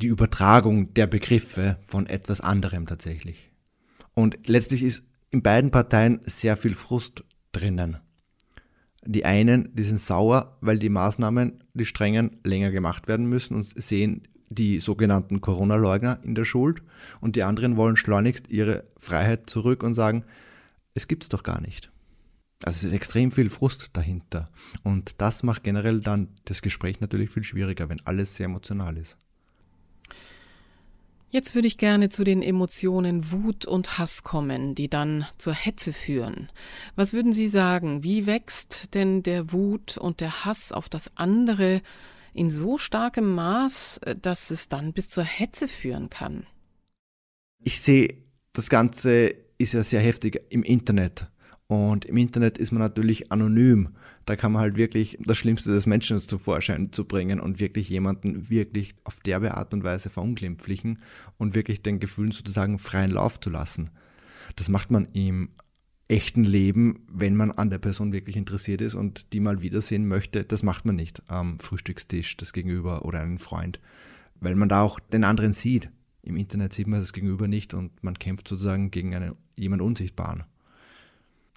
die 0.00 0.08
Übertragung 0.08 0.92
der 0.94 1.06
Begriffe 1.06 1.78
von 1.86 2.06
etwas 2.06 2.40
anderem 2.40 2.86
tatsächlich. 2.86 3.50
Und 4.14 4.48
letztlich 4.48 4.82
ist 4.82 5.04
in 5.30 5.42
beiden 5.42 5.70
Parteien 5.70 6.20
sehr 6.24 6.56
viel 6.56 6.74
Frust 6.74 7.24
drinnen. 7.52 7.98
Die 9.06 9.24
einen, 9.24 9.74
die 9.74 9.82
sind 9.82 10.00
sauer, 10.00 10.56
weil 10.60 10.78
die 10.78 10.88
Maßnahmen, 10.88 11.58
die 11.74 11.84
strengen, 11.84 12.38
länger 12.42 12.70
gemacht 12.70 13.06
werden 13.06 13.26
müssen 13.26 13.54
und 13.54 13.62
sehen 13.64 14.26
die 14.48 14.78
sogenannten 14.80 15.40
Corona-Leugner 15.40 16.20
in 16.22 16.34
der 16.34 16.44
Schuld. 16.44 16.82
Und 17.20 17.36
die 17.36 17.42
anderen 17.42 17.76
wollen 17.76 17.96
schleunigst 17.96 18.48
ihre 18.48 18.84
Freiheit 18.96 19.50
zurück 19.50 19.82
und 19.82 19.94
sagen, 19.94 20.24
es 20.94 21.08
gibt 21.08 21.24
es 21.24 21.28
doch 21.28 21.42
gar 21.42 21.60
nicht. 21.60 21.90
Also 22.62 22.76
es 22.78 22.84
ist 22.84 22.92
extrem 22.92 23.32
viel 23.32 23.50
Frust 23.50 23.90
dahinter. 23.94 24.50
Und 24.82 25.20
das 25.20 25.42
macht 25.42 25.64
generell 25.64 26.00
dann 26.00 26.28
das 26.44 26.62
Gespräch 26.62 27.00
natürlich 27.00 27.30
viel 27.30 27.44
schwieriger, 27.44 27.88
wenn 27.88 28.00
alles 28.06 28.36
sehr 28.36 28.46
emotional 28.46 28.96
ist. 28.96 29.18
Jetzt 31.34 31.56
würde 31.56 31.66
ich 31.66 31.78
gerne 31.78 32.10
zu 32.10 32.22
den 32.22 32.42
Emotionen 32.42 33.32
Wut 33.32 33.66
und 33.66 33.98
Hass 33.98 34.22
kommen, 34.22 34.76
die 34.76 34.88
dann 34.88 35.26
zur 35.36 35.52
Hetze 35.52 35.92
führen. 35.92 36.48
Was 36.94 37.12
würden 37.12 37.32
Sie 37.32 37.48
sagen, 37.48 38.04
wie 38.04 38.26
wächst 38.26 38.94
denn 38.94 39.24
der 39.24 39.50
Wut 39.50 39.98
und 39.98 40.20
der 40.20 40.44
Hass 40.44 40.70
auf 40.70 40.88
das 40.88 41.10
andere 41.16 41.82
in 42.34 42.52
so 42.52 42.78
starkem 42.78 43.34
Maß, 43.34 44.00
dass 44.22 44.52
es 44.52 44.68
dann 44.68 44.92
bis 44.92 45.10
zur 45.10 45.24
Hetze 45.24 45.66
führen 45.66 46.08
kann? 46.08 46.46
Ich 47.64 47.80
sehe, 47.80 48.16
das 48.52 48.70
Ganze 48.70 49.34
ist 49.58 49.72
ja 49.72 49.82
sehr 49.82 50.02
heftig 50.02 50.40
im 50.50 50.62
Internet. 50.62 51.26
Und 51.66 52.04
im 52.04 52.18
Internet 52.18 52.58
ist 52.58 52.72
man 52.72 52.80
natürlich 52.80 53.32
anonym. 53.32 53.90
Da 54.26 54.36
kann 54.36 54.52
man 54.52 54.62
halt 54.62 54.76
wirklich 54.76 55.18
das 55.22 55.38
Schlimmste 55.38 55.70
des 55.70 55.86
Menschen 55.86 56.18
zu 56.18 56.38
Vorschein 56.38 56.92
zu 56.92 57.06
bringen 57.06 57.40
und 57.40 57.58
wirklich 57.58 57.88
jemanden 57.88 58.50
wirklich 58.50 58.94
auf 59.04 59.20
derbe 59.20 59.54
Art 59.54 59.72
und 59.72 59.82
Weise 59.82 60.10
verunglimpflichen 60.10 60.98
und 61.38 61.54
wirklich 61.54 61.82
den 61.82 62.00
Gefühlen 62.00 62.32
sozusagen 62.32 62.78
freien 62.78 63.10
Lauf 63.10 63.40
zu 63.40 63.48
lassen. 63.48 63.90
Das 64.56 64.68
macht 64.68 64.90
man 64.90 65.06
im 65.06 65.50
echten 66.08 66.44
Leben, 66.44 67.06
wenn 67.10 67.34
man 67.34 67.50
an 67.50 67.70
der 67.70 67.78
Person 67.78 68.12
wirklich 68.12 68.36
interessiert 68.36 68.82
ist 68.82 68.94
und 68.94 69.32
die 69.32 69.40
mal 69.40 69.62
wiedersehen 69.62 70.06
möchte, 70.06 70.44
das 70.44 70.62
macht 70.62 70.84
man 70.84 70.96
nicht 70.96 71.22
am 71.30 71.58
Frühstückstisch, 71.58 72.36
das 72.36 72.52
Gegenüber 72.52 73.06
oder 73.06 73.20
einen 73.20 73.38
Freund, 73.38 73.80
weil 74.40 74.54
man 74.54 74.68
da 74.68 74.82
auch 74.82 75.00
den 75.00 75.24
anderen 75.24 75.54
sieht. 75.54 75.90
Im 76.22 76.36
Internet 76.36 76.74
sieht 76.74 76.86
man 76.86 77.00
das 77.00 77.14
Gegenüber 77.14 77.48
nicht 77.48 77.72
und 77.72 78.02
man 78.04 78.18
kämpft 78.18 78.48
sozusagen 78.48 78.90
gegen 78.90 79.14
einen, 79.14 79.34
jemand 79.56 79.80
Unsichtbaren. 79.80 80.44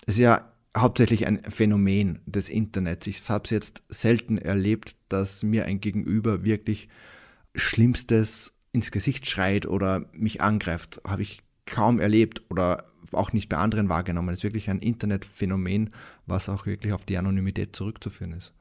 Es 0.08 0.16
ist 0.16 0.22
ja 0.22 0.54
hauptsächlich 0.76 1.28
ein 1.28 1.44
Phänomen 1.44 2.22
des 2.26 2.48
Internets. 2.48 3.08
Ich 3.08 3.30
habe 3.30 3.44
es 3.44 3.50
jetzt 3.52 3.84
selten 3.90 4.38
erlebt, 4.38 4.96
dass 5.10 5.44
mir 5.44 5.66
ein 5.66 5.82
Gegenüber 5.82 6.46
wirklich 6.46 6.88
Schlimmstes 7.54 8.54
ins 8.72 8.92
Gesicht 8.92 9.28
schreit 9.30 9.66
oder 9.66 10.06
mich 10.14 10.42
angreift. 10.42 11.02
Habe 11.06 11.24
ich 11.24 11.44
kaum 11.66 12.00
erlebt 12.00 12.42
oder 12.50 12.86
auch 13.12 13.34
nicht 13.34 13.50
bei 13.50 13.58
anderen 13.58 13.90
wahrgenommen. 13.90 14.30
Es 14.30 14.40
ist 14.40 14.44
wirklich 14.44 14.70
ein 14.70 14.80
Internetphänomen, 14.80 15.90
was 16.26 16.48
auch 16.48 16.66
wirklich 16.66 16.94
auf 16.94 17.04
die 17.04 17.18
Anonymität 17.18 17.76
zurückzuführen 17.76 18.32
ist. 18.32 18.54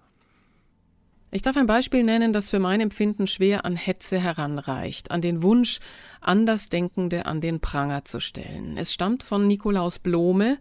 Ich 1.36 1.42
darf 1.42 1.58
ein 1.58 1.66
Beispiel 1.66 2.02
nennen, 2.02 2.32
das 2.32 2.48
für 2.48 2.58
mein 2.60 2.80
Empfinden 2.80 3.26
schwer 3.26 3.66
an 3.66 3.76
Hetze 3.76 4.18
heranreicht, 4.18 5.10
an 5.10 5.20
den 5.20 5.42
Wunsch, 5.42 5.80
Andersdenkende 6.22 7.26
an 7.26 7.42
den 7.42 7.60
Pranger 7.60 8.06
zu 8.06 8.20
stellen. 8.20 8.78
Es 8.78 8.94
stammt 8.94 9.22
von 9.22 9.46
Nikolaus 9.46 9.98
Blome, 9.98 10.56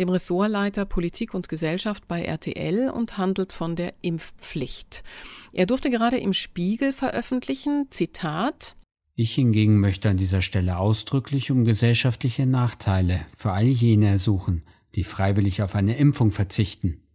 dem 0.00 0.08
Ressortleiter 0.08 0.84
Politik 0.84 1.32
und 1.32 1.48
Gesellschaft 1.48 2.08
bei 2.08 2.22
RTL 2.22 2.90
und 2.90 3.18
handelt 3.18 3.52
von 3.52 3.76
der 3.76 3.94
Impfpflicht. 4.02 5.04
Er 5.52 5.66
durfte 5.66 5.90
gerade 5.90 6.16
im 6.16 6.32
Spiegel 6.32 6.92
veröffentlichen, 6.92 7.86
Zitat, 7.90 8.74
ich 9.14 9.32
hingegen 9.32 9.78
möchte 9.78 10.10
an 10.10 10.16
dieser 10.16 10.42
Stelle 10.42 10.78
ausdrücklich 10.78 11.52
um 11.52 11.62
gesellschaftliche 11.62 12.46
Nachteile 12.46 13.20
für 13.36 13.52
all 13.52 13.62
jene 13.62 14.08
ersuchen, 14.08 14.64
die 14.96 15.04
freiwillig 15.04 15.62
auf 15.62 15.76
eine 15.76 15.96
Impfung 15.96 16.32
verzichten. 16.32 17.05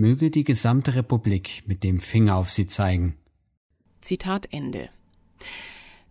Möge 0.00 0.30
die 0.30 0.44
gesamte 0.44 0.94
Republik 0.94 1.62
mit 1.66 1.84
dem 1.84 2.00
Finger 2.00 2.36
auf 2.36 2.48
sie 2.48 2.66
zeigen. 2.66 3.18
Zitat 4.00 4.48
Ende. 4.50 4.88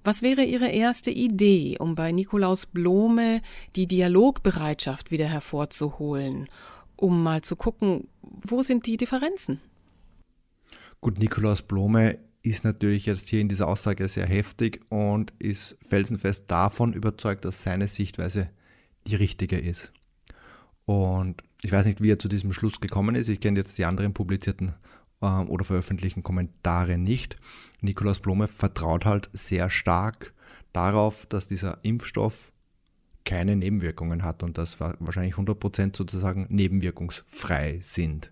Was 0.03 0.22
wäre 0.22 0.43
Ihre 0.43 0.67
erste 0.67 1.10
Idee, 1.10 1.75
um 1.79 1.96
bei 1.96 2.12
Nikolaus 2.12 2.67
Blome 2.67 3.41
die 3.75 3.88
Dialogbereitschaft 3.88 5.10
wieder 5.10 5.25
hervorzuholen, 5.25 6.50
um 6.98 7.24
mal 7.24 7.41
zu 7.41 7.55
gucken, 7.55 8.08
wo 8.22 8.62
sind 8.62 8.86
die 8.86 8.96
Differenzen? 8.96 9.60
Gut, 11.01 11.17
Nikolaus 11.17 11.63
Blome 11.63 12.19
ist 12.43 12.63
natürlich 12.65 13.08
jetzt 13.08 13.27
hier 13.27 13.41
in 13.41 13.50
dieser 13.50 13.67
Aussage 13.67 14.08
sehr 14.08 14.27
heftig 14.27 14.81
und 14.89 15.34
ist 15.39 15.79
felsenfest 15.81 16.43
davon 16.48 16.93
überzeugt, 16.93 17.43
dass 17.43 17.63
seine 17.63 17.88
Sichtweise 17.88 18.51
die 19.08 19.15
richtige 19.15 19.58
ist. 19.58 19.91
Und 20.86 21.43
ich 21.62 21.72
weiß 21.72 21.86
nicht, 21.86 22.01
wie 22.01 22.12
er 22.12 22.20
zu 22.20 22.28
diesem 22.28 22.54
Schluss 22.54 22.80
gekommen 22.80 23.16
ist. 23.16 23.30
Ich 23.30 23.39
kenne 23.39 23.60
jetzt 23.60 23.78
die 23.78 23.86
anderen 23.86 24.13
publizierten 24.13 24.74
äh, 25.22 25.25
oder 25.25 25.66
veröffentlichten 25.66 26.24
Kommentare 26.24 26.98
nicht. 26.98 27.38
Nikolaus 27.82 28.20
Blome 28.20 28.48
vertraut 28.48 29.06
halt 29.06 29.30
sehr 29.34 29.70
stark 29.70 30.34
darauf, 30.74 31.25
dass 31.25 31.48
dieser 31.48 31.80
Impfstoff 31.84 32.51
keine 33.25 33.56
Nebenwirkungen 33.56 34.24
hat 34.24 34.44
und 34.44 34.58
dass 34.58 34.80
wahrscheinlich 34.80 35.36
100% 35.36 35.96
sozusagen 35.96 36.48
nebenwirkungsfrei 36.50 37.80
sind 37.82 38.32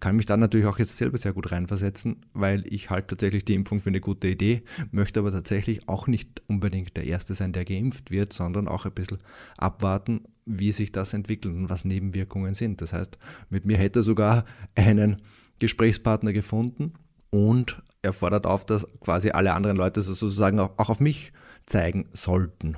kann 0.00 0.16
mich 0.16 0.26
dann 0.26 0.40
natürlich 0.40 0.66
auch 0.66 0.78
jetzt 0.78 0.96
selber 0.96 1.18
sehr 1.18 1.32
gut 1.32 1.52
reinversetzen, 1.52 2.16
weil 2.32 2.64
ich 2.66 2.90
halt 2.90 3.08
tatsächlich 3.08 3.44
die 3.44 3.54
Impfung 3.54 3.78
für 3.78 3.90
eine 3.90 4.00
gute 4.00 4.28
Idee, 4.28 4.62
möchte 4.90 5.20
aber 5.20 5.32
tatsächlich 5.32 5.88
auch 5.88 6.06
nicht 6.06 6.42
unbedingt 6.46 6.96
der 6.96 7.04
Erste 7.04 7.34
sein, 7.34 7.52
der 7.52 7.64
geimpft 7.64 8.10
wird, 8.10 8.32
sondern 8.32 8.68
auch 8.68 8.86
ein 8.86 8.92
bisschen 8.92 9.18
abwarten, 9.58 10.22
wie 10.44 10.72
sich 10.72 10.92
das 10.92 11.14
entwickelt 11.14 11.54
und 11.54 11.70
was 11.70 11.84
Nebenwirkungen 11.84 12.54
sind. 12.54 12.80
Das 12.80 12.92
heißt, 12.92 13.18
mit 13.50 13.64
mir 13.64 13.76
hätte 13.76 14.00
er 14.00 14.02
sogar 14.02 14.44
einen 14.74 15.22
Gesprächspartner 15.58 16.32
gefunden 16.32 16.94
und 17.30 17.82
er 18.02 18.12
fordert 18.12 18.46
auf, 18.46 18.66
dass 18.66 18.86
quasi 19.00 19.30
alle 19.30 19.54
anderen 19.54 19.76
Leute 19.76 20.02
sozusagen 20.02 20.58
auch 20.58 20.88
auf 20.88 21.00
mich 21.00 21.32
zeigen 21.66 22.08
sollten. 22.12 22.76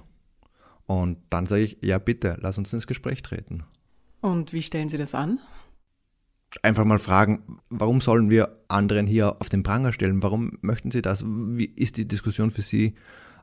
Und 0.87 1.19
dann 1.31 1.47
sage 1.47 1.63
ich, 1.63 1.79
ja 1.81 1.99
bitte, 1.99 2.37
lass 2.41 2.59
uns 2.59 2.73
ins 2.73 2.87
Gespräch 2.87 3.23
treten. 3.23 3.63
Und 4.21 4.53
wie 4.53 4.63
stellen 4.63 4.91
Sie 4.91 4.99
das 4.99 5.15
an? 5.15 5.41
einfach 6.63 6.85
mal 6.85 6.99
fragen, 6.99 7.59
warum 7.71 8.01
sollen 8.01 8.31
wir 8.31 8.57
anderen 8.69 9.07
hier 9.07 9.41
auf 9.41 9.49
den 9.49 9.63
Pranger 9.63 9.93
stellen? 9.93 10.23
Warum 10.23 10.59
möchten 10.61 10.91
Sie 10.91 11.03
das? 11.03 11.25
Wie 11.27 11.65
ist 11.65 11.97
die 11.97 12.07
Diskussion 12.07 12.51
für 12.51 12.63
Sie 12.63 12.95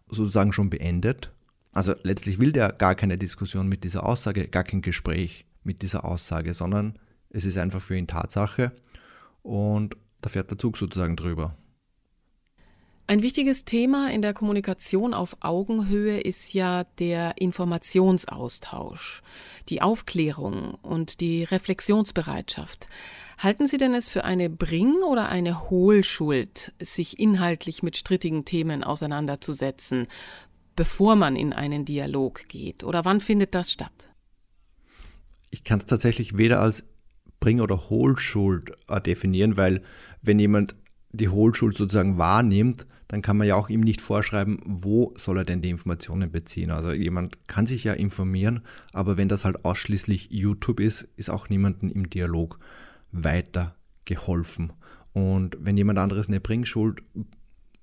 sozusagen 0.09 0.53
schon 0.53 0.69
beendet? 0.69 1.33
Also 1.71 1.93
letztlich 2.03 2.39
will 2.39 2.51
der 2.51 2.73
gar 2.73 2.95
keine 2.95 3.17
Diskussion 3.17 3.67
mit 3.67 3.83
dieser 3.83 4.05
Aussage, 4.05 4.47
gar 4.47 4.63
kein 4.63 4.81
Gespräch 4.81 5.45
mit 5.63 5.81
dieser 5.81 6.03
Aussage, 6.05 6.53
sondern 6.53 6.99
es 7.29 7.45
ist 7.45 7.57
einfach 7.57 7.81
für 7.81 7.95
ihn 7.95 8.07
Tatsache 8.07 8.73
und 9.41 9.95
da 10.21 10.29
fährt 10.29 10.51
der 10.51 10.57
Zug 10.57 10.77
sozusagen 10.77 11.15
drüber. 11.15 11.55
Ein 13.07 13.23
wichtiges 13.23 13.65
Thema 13.65 14.09
in 14.09 14.21
der 14.21 14.33
Kommunikation 14.33 15.13
auf 15.13 15.35
Augenhöhe 15.41 16.21
ist 16.21 16.53
ja 16.53 16.85
der 16.99 17.33
Informationsaustausch, 17.39 19.21
die 19.67 19.81
Aufklärung 19.81 20.75
und 20.75 21.19
die 21.19 21.43
Reflexionsbereitschaft. 21.43 22.87
Halten 23.37 23.67
Sie 23.67 23.77
denn 23.77 23.93
es 23.93 24.07
für 24.07 24.23
eine 24.23 24.49
Bring- 24.49 25.03
oder 25.03 25.27
eine 25.27 25.69
Hohlschuld, 25.69 26.73
sich 26.79 27.19
inhaltlich 27.19 27.83
mit 27.83 27.97
strittigen 27.97 28.45
Themen 28.45 28.81
auseinanderzusetzen, 28.81 30.07
bevor 30.81 31.15
man 31.15 31.35
in 31.35 31.53
einen 31.53 31.85
Dialog 31.85 32.47
geht? 32.47 32.83
Oder 32.83 33.05
wann 33.05 33.21
findet 33.21 33.53
das 33.53 33.71
statt? 33.71 34.09
Ich 35.51 35.63
kann 35.63 35.77
es 35.77 35.85
tatsächlich 35.85 36.37
weder 36.37 36.59
als 36.59 36.85
Bring- 37.39 37.61
oder 37.61 37.91
Hohlschuld 37.91 38.71
äh, 38.89 38.99
definieren, 38.99 39.57
weil 39.57 39.83
wenn 40.23 40.39
jemand 40.39 40.73
die 41.11 41.29
Hohlschuld 41.29 41.77
sozusagen 41.77 42.17
wahrnimmt, 42.17 42.87
dann 43.09 43.21
kann 43.21 43.37
man 43.37 43.45
ja 43.45 43.53
auch 43.53 43.69
ihm 43.69 43.81
nicht 43.81 44.01
vorschreiben, 44.01 44.59
wo 44.65 45.13
soll 45.17 45.37
er 45.37 45.45
denn 45.45 45.61
die 45.61 45.69
Informationen 45.69 46.31
beziehen. 46.31 46.71
Also 46.71 46.93
jemand 46.93 47.47
kann 47.47 47.67
sich 47.67 47.83
ja 47.83 47.93
informieren, 47.93 48.61
aber 48.91 49.17
wenn 49.17 49.29
das 49.29 49.45
halt 49.45 49.63
ausschließlich 49.63 50.29
YouTube 50.31 50.79
ist, 50.79 51.07
ist 51.15 51.29
auch 51.29 51.47
niemandem 51.47 51.91
im 51.91 52.09
Dialog 52.09 52.57
weiter 53.11 53.75
geholfen. 54.05 54.73
Und 55.13 55.57
wenn 55.59 55.77
jemand 55.77 55.99
anderes 55.99 56.27
eine 56.27 56.39
Bringschuld 56.39 57.03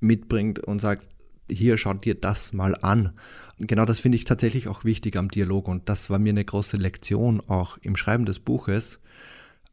mitbringt 0.00 0.59
und 0.59 0.81
sagt, 0.81 1.09
hier 1.50 1.76
schaut 1.78 2.05
dir 2.05 2.14
das 2.14 2.52
mal 2.52 2.75
an. 2.76 3.12
Genau 3.59 3.85
das 3.85 4.00
finde 4.00 4.17
ich 4.17 4.25
tatsächlich 4.25 4.69
auch 4.69 4.85
wichtig 4.85 5.17
am 5.17 5.31
Dialog 5.31 5.69
und 5.69 5.88
das 5.88 6.11
war 6.11 6.19
mir 6.19 6.31
eine 6.31 6.45
große 6.45 6.76
Lektion 6.76 7.40
auch 7.40 7.78
im 7.78 7.97
Schreiben 7.97 8.25
des 8.25 8.38
Buches, 8.38 9.00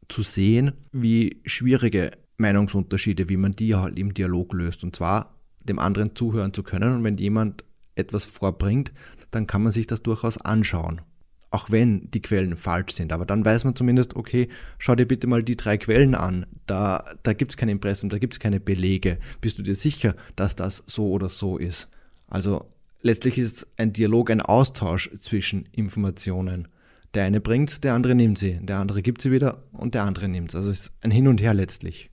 zu 0.08 0.22
sehen, 0.22 0.72
wie 0.92 1.40
schwierige 1.44 2.12
Meinungsunterschiede, 2.38 3.28
wie 3.28 3.36
man 3.36 3.52
die 3.52 3.74
halt 3.74 3.98
im 3.98 4.14
Dialog 4.14 4.52
löst. 4.52 4.84
Und 4.84 4.94
zwar 4.94 5.34
dem 5.60 5.78
anderen 5.78 6.14
zuhören 6.14 6.54
zu 6.54 6.62
können. 6.62 6.94
Und 6.94 7.04
wenn 7.04 7.16
jemand 7.16 7.64
etwas 7.94 8.24
vorbringt, 8.24 8.92
dann 9.30 9.46
kann 9.46 9.62
man 9.62 9.72
sich 9.72 9.86
das 9.86 10.02
durchaus 10.02 10.38
anschauen. 10.38 11.00
Auch 11.50 11.70
wenn 11.70 12.10
die 12.10 12.22
Quellen 12.22 12.56
falsch 12.56 12.94
sind. 12.94 13.12
Aber 13.12 13.24
dann 13.24 13.44
weiß 13.44 13.64
man 13.64 13.76
zumindest, 13.76 14.16
okay, 14.16 14.48
schau 14.78 14.94
dir 14.94 15.06
bitte 15.06 15.26
mal 15.26 15.42
die 15.42 15.56
drei 15.56 15.78
Quellen 15.78 16.14
an. 16.14 16.46
Da, 16.66 17.04
da 17.22 17.32
gibt 17.32 17.52
es 17.52 17.56
kein 17.56 17.68
Impressum, 17.68 18.10
da 18.10 18.18
gibt 18.18 18.34
es 18.34 18.40
keine 18.40 18.60
Belege. 18.60 19.18
Bist 19.40 19.58
du 19.58 19.62
dir 19.62 19.74
sicher, 19.74 20.16
dass 20.34 20.56
das 20.56 20.82
so 20.86 21.10
oder 21.10 21.28
so 21.28 21.56
ist? 21.56 21.88
Also 22.28 22.66
letztlich 23.02 23.38
ist 23.38 23.68
ein 23.76 23.92
Dialog 23.92 24.30
ein 24.30 24.40
Austausch 24.40 25.10
zwischen 25.20 25.68
Informationen. 25.72 26.68
Der 27.14 27.24
eine 27.24 27.40
bringt, 27.40 27.84
der 27.84 27.94
andere 27.94 28.14
nimmt 28.14 28.38
sie, 28.38 28.58
der 28.60 28.78
andere 28.78 29.00
gibt 29.00 29.22
sie 29.22 29.32
wieder 29.32 29.62
und 29.72 29.94
der 29.94 30.02
andere 30.02 30.28
nimmt 30.28 30.50
es. 30.50 30.56
Also 30.56 30.70
es 30.70 30.80
ist 30.80 30.92
ein 31.00 31.10
Hin 31.10 31.28
und 31.28 31.40
Her 31.40 31.54
letztlich. 31.54 32.10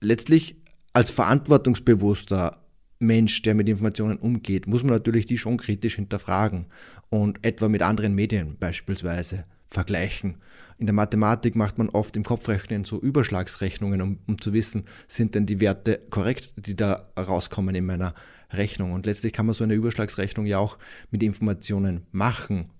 Letztlich 0.00 0.56
als 0.92 1.10
verantwortungsbewusster 1.10 2.58
Mensch, 2.98 3.42
der 3.42 3.54
mit 3.54 3.68
Informationen 3.68 4.18
umgeht, 4.18 4.66
muss 4.66 4.82
man 4.82 4.92
natürlich 4.92 5.26
die 5.26 5.38
schon 5.38 5.56
kritisch 5.56 5.96
hinterfragen 5.96 6.66
und 7.12 7.44
etwa 7.44 7.68
mit 7.68 7.82
anderen 7.82 8.14
Medien 8.14 8.56
beispielsweise 8.58 9.44
vergleichen. 9.68 10.36
In 10.78 10.86
der 10.86 10.94
Mathematik 10.94 11.54
macht 11.54 11.76
man 11.76 11.90
oft 11.90 12.16
im 12.16 12.22
Kopfrechnen 12.22 12.86
so 12.86 12.98
Überschlagsrechnungen, 12.98 14.00
um, 14.00 14.18
um 14.26 14.40
zu 14.40 14.54
wissen, 14.54 14.84
sind 15.08 15.34
denn 15.34 15.44
die 15.44 15.60
Werte 15.60 16.00
korrekt, 16.08 16.54
die 16.56 16.74
da 16.74 17.10
rauskommen 17.18 17.74
in 17.74 17.84
meiner 17.84 18.14
Rechnung. 18.50 18.92
Und 18.92 19.04
letztlich 19.04 19.34
kann 19.34 19.44
man 19.44 19.54
so 19.54 19.62
eine 19.62 19.74
Überschlagsrechnung 19.74 20.46
ja 20.46 20.56
auch 20.56 20.78
mit 21.10 21.22
Informationen 21.22 22.06
machen. 22.12 22.70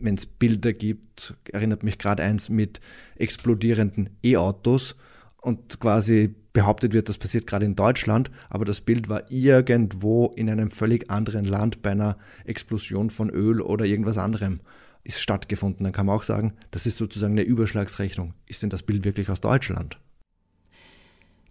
Wenn 0.00 0.16
es 0.16 0.26
Bilder 0.26 0.72
gibt, 0.72 1.34
erinnert 1.52 1.84
mich 1.84 1.98
gerade 1.98 2.24
eins 2.24 2.48
mit 2.48 2.80
explodierenden 3.14 4.10
E-Autos 4.24 4.96
und 5.40 5.78
quasi 5.78 6.34
behauptet 6.58 6.92
wird, 6.92 7.08
das 7.08 7.18
passiert 7.18 7.46
gerade 7.46 7.64
in 7.64 7.76
Deutschland, 7.76 8.32
aber 8.50 8.64
das 8.64 8.80
Bild 8.80 9.08
war 9.08 9.30
irgendwo 9.30 10.32
in 10.34 10.50
einem 10.50 10.72
völlig 10.72 11.08
anderen 11.08 11.44
Land 11.44 11.82
bei 11.82 11.92
einer 11.92 12.18
Explosion 12.46 13.10
von 13.10 13.30
Öl 13.30 13.60
oder 13.60 13.84
irgendwas 13.84 14.18
anderem 14.18 14.58
ist 15.04 15.20
stattgefunden. 15.20 15.84
Dann 15.84 15.92
kann 15.92 16.06
man 16.06 16.16
auch 16.16 16.24
sagen, 16.24 16.54
das 16.72 16.84
ist 16.84 16.96
sozusagen 16.96 17.34
eine 17.34 17.42
Überschlagsrechnung. 17.42 18.34
Ist 18.46 18.64
denn 18.64 18.70
das 18.70 18.82
Bild 18.82 19.04
wirklich 19.04 19.30
aus 19.30 19.40
Deutschland? 19.40 20.00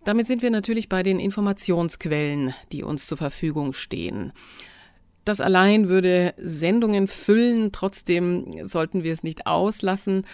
Damit 0.04 0.28
sind 0.28 0.42
wir 0.42 0.52
natürlich 0.52 0.90
bei 0.90 1.04
den 1.04 1.22
Informationsquellen, 1.22 2.54
die 2.74 2.84
uns 2.84 3.08
zur 3.08 3.18
Verfügung 3.18 3.72
stehen. 3.72 4.34
Das 5.24 5.40
allein 5.40 5.88
würde 5.88 6.34
Sendungen 6.36 7.08
füllen, 7.08 7.72
trotzdem 7.72 8.52
sollten 8.68 9.06
wir 9.06 9.14
es 9.14 9.24
nicht 9.24 9.48
auslassen. 9.48 10.26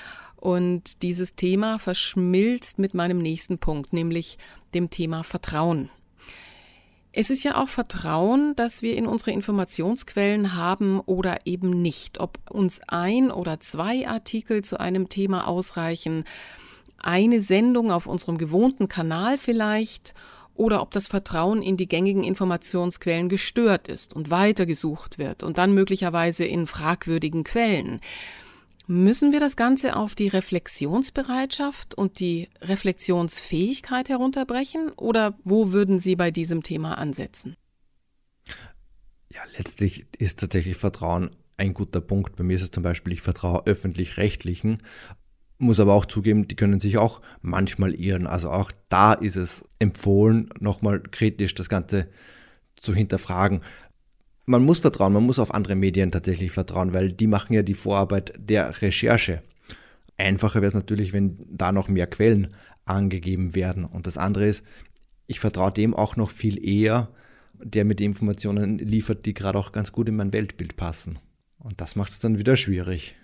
Und 0.44 1.04
dieses 1.04 1.36
Thema 1.36 1.80
verschmilzt 1.80 2.78
mit 2.78 2.94
meinem 2.94 3.20
nächsten 3.20 3.60
Punkt, 3.60 3.94
nämlich 3.94 4.38
dem 4.74 4.90
Thema 4.90 5.24
Vertrauen. 5.24 5.90
Es 7.14 7.30
ist 7.30 7.46
ja 7.46 7.56
auch 7.62 7.70
Vertrauen, 7.70 8.54
dass 8.58 8.82
wir 8.82 8.98
in 8.98 9.08
unsere 9.08 9.32
Informationsquellen 9.32 10.54
haben 10.54 11.00
oder 11.00 11.46
eben 11.46 11.82
nicht. 11.82 12.20
Ob 12.20 12.40
uns 12.52 12.82
ein 12.90 13.32
oder 13.32 13.62
zwei 13.62 14.06
Artikel 14.06 14.66
zu 14.66 14.82
einem 14.82 15.08
Thema 15.08 15.48
ausreichen, 15.48 16.26
eine 17.02 17.40
Sendung 17.40 17.90
auf 17.90 18.06
unserem 18.06 18.38
gewohnten 18.38 18.90
Kanal 18.90 19.38
vielleicht, 19.38 20.14
oder 20.56 20.82
ob 20.82 20.92
das 20.92 21.08
Vertrauen 21.08 21.62
in 21.62 21.78
die 21.78 21.88
gängigen 21.88 22.26
Informationsquellen 22.26 23.30
gestört 23.30 23.88
ist 23.88 24.14
und 24.14 24.30
weitergesucht 24.30 25.20
wird 25.20 25.42
und 25.42 25.58
dann 25.58 25.74
möglicherweise 25.74 26.44
in 26.44 26.68
fragwürdigen 26.68 27.46
Quellen. 27.46 28.02
Müssen 28.86 29.32
wir 29.32 29.40
das 29.40 29.56
Ganze 29.56 29.96
auf 29.96 30.14
die 30.14 30.28
Reflexionsbereitschaft 30.28 31.96
und 31.96 32.20
die 32.20 32.50
Reflexionsfähigkeit 32.62 34.10
herunterbrechen 34.10 34.90
oder 34.98 35.38
wo 35.44 35.72
würden 35.72 36.00
Sie 36.00 36.16
bei 36.16 36.32
diesem 36.32 36.64
Thema 36.64 36.98
ansetzen? 36.98 37.56
Ja, 39.32 39.42
letztlich 39.58 40.06
ist 40.20 40.40
tatsächlich 40.40 40.76
Vertrauen 40.76 41.30
ein 41.58 41.74
guter 41.74 42.02
Punkt. 42.02 42.36
Bei 42.36 42.44
mir 42.44 42.56
ist 42.56 42.62
es 42.62 42.72
zum 42.72 42.84
Beispiel, 42.84 43.14
ich 43.14 43.22
vertraue 43.22 43.66
öffentlich-rechtlichen, 43.66 44.80
muss 45.58 45.80
aber 45.80 45.94
auch 45.94 46.06
zugeben, 46.06 46.48
die 46.48 46.56
können 46.56 46.80
sich 46.80 46.98
auch 46.98 47.22
manchmal 47.42 47.94
irren. 47.94 48.28
Also 48.28 48.52
auch 48.52 48.72
da 48.90 49.14
ist 49.14 49.38
es 49.38 49.64
empfohlen, 49.80 50.50
nochmal 50.60 51.02
kritisch 51.02 51.56
das 51.56 51.70
Ganze 51.70 52.10
zu 52.76 52.94
hinterfragen 52.94 53.62
man 54.46 54.64
muss 54.64 54.80
vertrauen, 54.80 55.14
man 55.14 55.24
muss 55.24 55.40
auf 55.40 55.54
andere 55.54 55.76
Medien 55.76 56.12
tatsächlich 56.12 56.52
vertrauen, 56.52 56.94
weil 56.94 57.12
die 57.12 57.28
machen 57.28 57.54
ja 57.54 57.64
die 57.64 57.74
Vorarbeit 57.74 58.34
der 58.38 58.82
Recherche. 58.82 59.42
Einfacher 60.18 60.62
wäre 60.62 60.68
es 60.68 60.74
natürlich, 60.74 61.14
wenn 61.14 61.38
da 61.50 61.72
noch 61.72 61.88
mehr 61.88 62.08
Quellen 62.08 62.50
angegeben 62.86 63.56
werden. 63.56 63.86
Und 63.86 64.08
das 64.08 64.18
andere 64.18 64.46
ist, 64.46 64.66
ich 65.28 65.40
vertraue 65.40 65.72
dem 65.72 65.94
auch 65.94 66.16
noch 66.16 66.30
viel 66.30 66.64
eher, 66.64 67.10
der 67.54 67.86
mir 67.86 67.96
die 67.96 68.06
Informationen 68.06 68.78
liefert, 68.78 69.26
die 69.26 69.34
gerade 69.34 69.58
auch 69.58 69.72
ganz 69.72 69.92
gut 69.92 70.10
in 70.10 70.18
mein 70.18 70.34
Weltbild 70.34 70.76
passen. 70.76 71.20
Und 71.60 71.80
das 71.80 71.96
macht 71.96 72.12
es 72.12 72.20
dann 72.20 72.38
wieder 72.38 72.58
schwierig. 72.58 73.16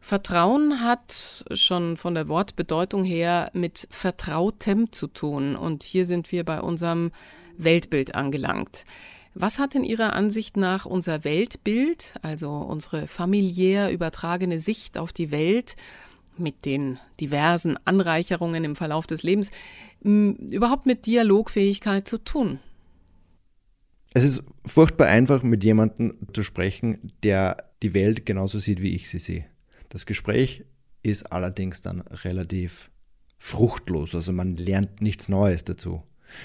Vertrauen 0.00 0.80
hat 0.80 1.44
schon 1.52 1.96
von 1.96 2.14
der 2.14 2.28
Wortbedeutung 2.28 3.04
her 3.04 3.50
mit 3.52 3.86
Vertrautem 3.90 4.92
zu 4.92 5.08
tun. 5.08 5.56
Und 5.56 5.82
hier 5.82 6.06
sind 6.06 6.32
wir 6.32 6.44
bei 6.44 6.60
unserem 6.60 7.10
Weltbild 7.58 8.14
angelangt. 8.14 8.84
Was 9.34 9.58
hat 9.58 9.74
in 9.74 9.84
Ihrer 9.84 10.12
Ansicht 10.14 10.56
nach 10.56 10.86
unser 10.86 11.22
Weltbild, 11.24 12.14
also 12.22 12.50
unsere 12.50 13.06
familiär 13.06 13.92
übertragene 13.92 14.58
Sicht 14.58 14.98
auf 14.98 15.12
die 15.12 15.30
Welt, 15.30 15.76
mit 16.36 16.64
den 16.64 16.98
diversen 17.20 17.78
Anreicherungen 17.84 18.64
im 18.64 18.76
Verlauf 18.76 19.06
des 19.06 19.22
Lebens, 19.22 19.50
überhaupt 20.02 20.86
mit 20.86 21.06
Dialogfähigkeit 21.06 22.08
zu 22.08 22.18
tun? 22.18 22.58
Es 24.12 24.24
ist 24.24 24.42
furchtbar 24.66 25.06
einfach, 25.06 25.44
mit 25.44 25.62
jemandem 25.62 26.16
zu 26.32 26.42
sprechen, 26.42 27.12
der 27.22 27.70
die 27.82 27.94
Welt 27.94 28.26
genauso 28.26 28.58
sieht, 28.58 28.82
wie 28.82 28.94
ich 28.94 29.08
sie 29.08 29.20
sehe. 29.20 29.46
Das 29.88 30.06
Gespräch 30.06 30.64
ist 31.02 31.30
allerdings 31.30 31.80
dann 31.80 32.00
relativ 32.00 32.90
fruchtlos, 33.38 34.14
also 34.14 34.32
man 34.32 34.56
lernt 34.56 35.00
nichts 35.00 35.28
Neues 35.28 35.64
dazu. 35.64 36.02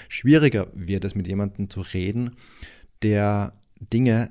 Schwieriger 0.08 0.68
wird 0.74 1.04
es, 1.04 1.14
mit 1.14 1.26
jemandem 1.26 1.70
zu 1.70 1.80
reden, 1.80 2.36
der 3.02 3.52
Dinge 3.78 4.30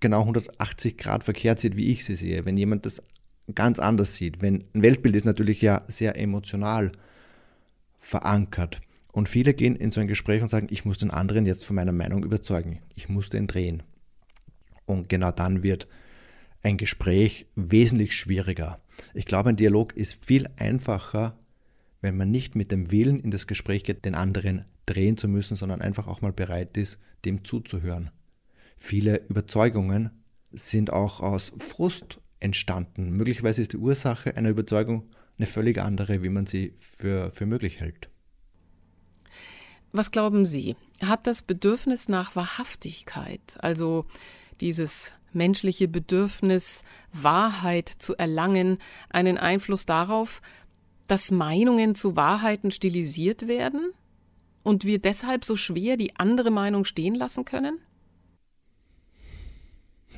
genau 0.00 0.20
180 0.20 0.98
Grad 0.98 1.24
verkehrt 1.24 1.60
sieht, 1.60 1.76
wie 1.76 1.92
ich 1.92 2.04
sie 2.04 2.14
sehe. 2.14 2.44
Wenn 2.44 2.56
jemand 2.56 2.86
das 2.86 3.02
ganz 3.54 3.78
anders 3.78 4.14
sieht, 4.14 4.42
wenn 4.42 4.64
ein 4.74 4.82
Weltbild 4.82 5.16
ist 5.16 5.24
natürlich 5.24 5.62
ja 5.62 5.82
sehr 5.86 6.18
emotional 6.18 6.92
verankert. 7.98 8.80
Und 9.12 9.28
viele 9.28 9.54
gehen 9.54 9.76
in 9.76 9.90
so 9.90 10.00
ein 10.00 10.08
Gespräch 10.08 10.42
und 10.42 10.48
sagen, 10.48 10.68
ich 10.70 10.84
muss 10.84 10.98
den 10.98 11.10
anderen 11.10 11.46
jetzt 11.46 11.64
von 11.64 11.76
meiner 11.76 11.92
Meinung 11.92 12.24
überzeugen. 12.24 12.80
Ich 12.94 13.08
muss 13.08 13.28
den 13.28 13.46
drehen. 13.46 13.82
Und 14.86 15.08
genau 15.08 15.30
dann 15.30 15.62
wird 15.62 15.86
ein 16.62 16.76
Gespräch 16.76 17.46
wesentlich 17.54 18.16
schwieriger. 18.16 18.80
Ich 19.14 19.26
glaube, 19.26 19.50
ein 19.50 19.56
Dialog 19.56 19.94
ist 19.94 20.24
viel 20.24 20.48
einfacher, 20.56 21.36
wenn 22.00 22.16
man 22.16 22.30
nicht 22.30 22.54
mit 22.56 22.72
dem 22.72 22.90
Willen 22.90 23.20
in 23.20 23.30
das 23.30 23.46
Gespräch 23.46 23.84
geht, 23.84 24.04
den 24.04 24.14
anderen 24.14 24.64
drehen 24.86 25.16
zu 25.16 25.28
müssen, 25.28 25.56
sondern 25.56 25.80
einfach 25.80 26.06
auch 26.08 26.20
mal 26.20 26.32
bereit 26.32 26.76
ist, 26.76 26.98
dem 27.24 27.44
zuzuhören. 27.44 28.10
Viele 28.76 29.24
Überzeugungen 29.28 30.10
sind 30.50 30.92
auch 30.92 31.20
aus 31.20 31.52
Frust 31.58 32.20
entstanden. 32.40 33.10
Möglicherweise 33.10 33.62
ist 33.62 33.72
die 33.72 33.78
Ursache 33.78 34.36
einer 34.36 34.50
Überzeugung 34.50 35.08
eine 35.38 35.46
völlig 35.46 35.78
andere, 35.80 36.22
wie 36.22 36.28
man 36.28 36.46
sie 36.46 36.74
für, 36.78 37.30
für 37.30 37.46
möglich 37.46 37.80
hält. 37.80 38.10
Was 39.92 40.10
glauben 40.10 40.46
Sie? 40.46 40.74
Hat 41.02 41.26
das 41.26 41.42
Bedürfnis 41.42 42.08
nach 42.08 42.34
Wahrhaftigkeit, 42.34 43.56
also 43.58 44.06
dieses 44.60 45.12
menschliche 45.32 45.86
Bedürfnis, 45.88 46.82
Wahrheit 47.12 47.88
zu 47.88 48.16
erlangen, 48.16 48.78
einen 49.10 49.38
Einfluss 49.38 49.86
darauf, 49.86 50.40
dass 51.08 51.30
Meinungen 51.30 51.94
zu 51.94 52.16
Wahrheiten 52.16 52.70
stilisiert 52.70 53.48
werden? 53.48 53.92
Und 54.62 54.84
wir 54.84 55.00
deshalb 55.00 55.44
so 55.44 55.56
schwer 55.56 55.96
die 55.96 56.16
andere 56.16 56.50
Meinung 56.50 56.84
stehen 56.84 57.14
lassen 57.14 57.44
können? 57.44 57.80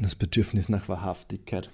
Das 0.01 0.15
Bedürfnis 0.15 0.69
nach 0.69 0.89
Wahrhaftigkeit. 0.89 1.71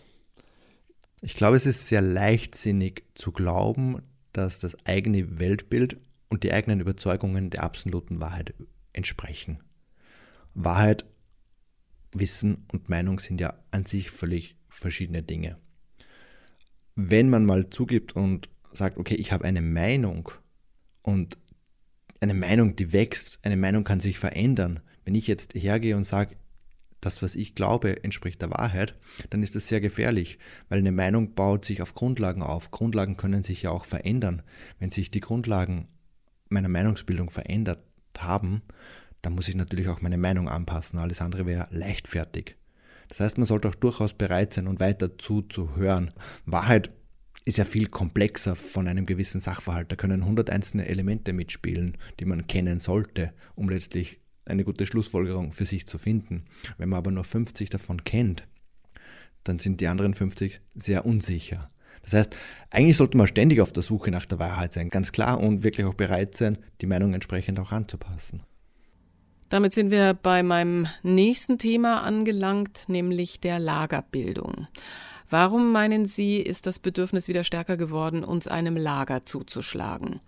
Ich 1.22 1.34
glaube, 1.34 1.56
es 1.56 1.66
ist 1.66 1.88
sehr 1.88 2.02
leichtsinnig 2.02 3.04
zu 3.14 3.32
glauben, 3.32 4.02
dass 4.32 4.58
das 4.58 4.86
eigene 4.86 5.38
Weltbild 5.38 5.98
und 6.28 6.44
die 6.44 6.52
eigenen 6.52 6.80
Überzeugungen 6.80 7.50
der 7.50 7.64
absoluten 7.64 8.20
Wahrheit 8.20 8.54
entsprechen. 8.92 9.62
Wahrheit, 10.54 11.04
Wissen 12.12 12.66
und 12.72 12.88
Meinung 12.88 13.20
sind 13.20 13.40
ja 13.40 13.54
an 13.70 13.86
sich 13.86 14.10
völlig 14.10 14.56
verschiedene 14.68 15.22
Dinge. 15.22 15.58
Wenn 16.94 17.30
man 17.30 17.44
mal 17.44 17.70
zugibt 17.70 18.14
und 18.16 18.48
sagt, 18.72 18.98
okay, 18.98 19.14
ich 19.14 19.32
habe 19.32 19.44
eine 19.44 19.62
Meinung 19.62 20.30
und 21.02 21.38
eine 22.20 22.34
Meinung, 22.34 22.76
die 22.76 22.92
wächst, 22.92 23.38
eine 23.42 23.56
Meinung 23.56 23.84
kann 23.84 24.00
sich 24.00 24.18
verändern. 24.18 24.80
Wenn 25.04 25.14
ich 25.14 25.26
jetzt 25.26 25.54
hergehe 25.54 25.96
und 25.96 26.04
sage, 26.04 26.36
das, 27.00 27.22
was 27.22 27.34
ich 27.34 27.54
glaube, 27.54 28.04
entspricht 28.04 28.42
der 28.42 28.50
Wahrheit, 28.50 28.94
dann 29.30 29.42
ist 29.42 29.56
das 29.56 29.68
sehr 29.68 29.80
gefährlich, 29.80 30.38
weil 30.68 30.80
eine 30.80 30.92
Meinung 30.92 31.34
baut 31.34 31.64
sich 31.64 31.80
auf 31.80 31.94
Grundlagen 31.94 32.42
auf. 32.42 32.70
Grundlagen 32.70 33.16
können 33.16 33.42
sich 33.42 33.62
ja 33.62 33.70
auch 33.70 33.86
verändern. 33.86 34.42
Wenn 34.78 34.90
sich 34.90 35.10
die 35.10 35.20
Grundlagen 35.20 35.88
meiner 36.50 36.68
Meinungsbildung 36.68 37.30
verändert 37.30 37.82
haben, 38.18 38.60
dann 39.22 39.34
muss 39.34 39.48
ich 39.48 39.54
natürlich 39.54 39.88
auch 39.88 40.02
meine 40.02 40.18
Meinung 40.18 40.48
anpassen. 40.48 40.98
Alles 40.98 41.22
andere 41.22 41.46
wäre 41.46 41.68
leichtfertig. 41.70 42.56
Das 43.08 43.20
heißt, 43.20 43.38
man 43.38 43.46
sollte 43.46 43.68
auch 43.68 43.74
durchaus 43.74 44.12
bereit 44.12 44.52
sein 44.52 44.68
und 44.68 44.78
weiter 44.78 45.18
zuzuhören. 45.18 46.12
Wahrheit 46.44 46.90
ist 47.44 47.58
ja 47.58 47.64
viel 47.64 47.86
komplexer 47.86 48.56
von 48.56 48.86
einem 48.86 49.06
gewissen 49.06 49.40
Sachverhalt. 49.40 49.90
Da 49.90 49.96
können 49.96 50.24
hundert 50.24 50.50
einzelne 50.50 50.86
Elemente 50.86 51.32
mitspielen, 51.32 51.96
die 52.18 52.24
man 52.24 52.46
kennen 52.46 52.80
sollte, 52.80 53.32
um 53.54 53.68
letztlich 53.68 54.20
eine 54.44 54.64
gute 54.64 54.86
Schlussfolgerung 54.86 55.52
für 55.52 55.64
sich 55.64 55.86
zu 55.86 55.98
finden. 55.98 56.44
Wenn 56.76 56.88
man 56.88 56.98
aber 56.98 57.10
nur 57.10 57.24
50 57.24 57.70
davon 57.70 58.04
kennt, 58.04 58.46
dann 59.44 59.58
sind 59.58 59.80
die 59.80 59.88
anderen 59.88 60.14
50 60.14 60.60
sehr 60.74 61.06
unsicher. 61.06 61.70
Das 62.02 62.14
heißt, 62.14 62.36
eigentlich 62.70 62.96
sollte 62.96 63.16
man 63.16 63.26
ständig 63.26 63.60
auf 63.60 63.72
der 63.72 63.82
Suche 63.82 64.10
nach 64.10 64.26
der 64.26 64.38
Wahrheit 64.38 64.72
sein, 64.72 64.88
ganz 64.88 65.12
klar, 65.12 65.40
und 65.40 65.62
wirklich 65.62 65.86
auch 65.86 65.94
bereit 65.94 66.34
sein, 66.34 66.58
die 66.80 66.86
Meinung 66.86 67.14
entsprechend 67.14 67.60
auch 67.60 67.72
anzupassen. 67.72 68.42
Damit 69.50 69.72
sind 69.72 69.90
wir 69.90 70.14
bei 70.14 70.42
meinem 70.42 70.86
nächsten 71.02 71.58
Thema 71.58 72.02
angelangt, 72.02 72.84
nämlich 72.88 73.40
der 73.40 73.58
Lagerbildung. 73.58 74.68
Warum, 75.30 75.70
meinen 75.70 76.06
Sie, 76.06 76.38
ist 76.38 76.66
das 76.66 76.80
Bedürfnis 76.80 77.28
wieder 77.28 77.44
stärker 77.44 77.76
geworden, 77.76 78.24
uns 78.24 78.48
einem 78.48 78.76
Lager 78.76 79.24
zuzuschlagen? 79.24 80.18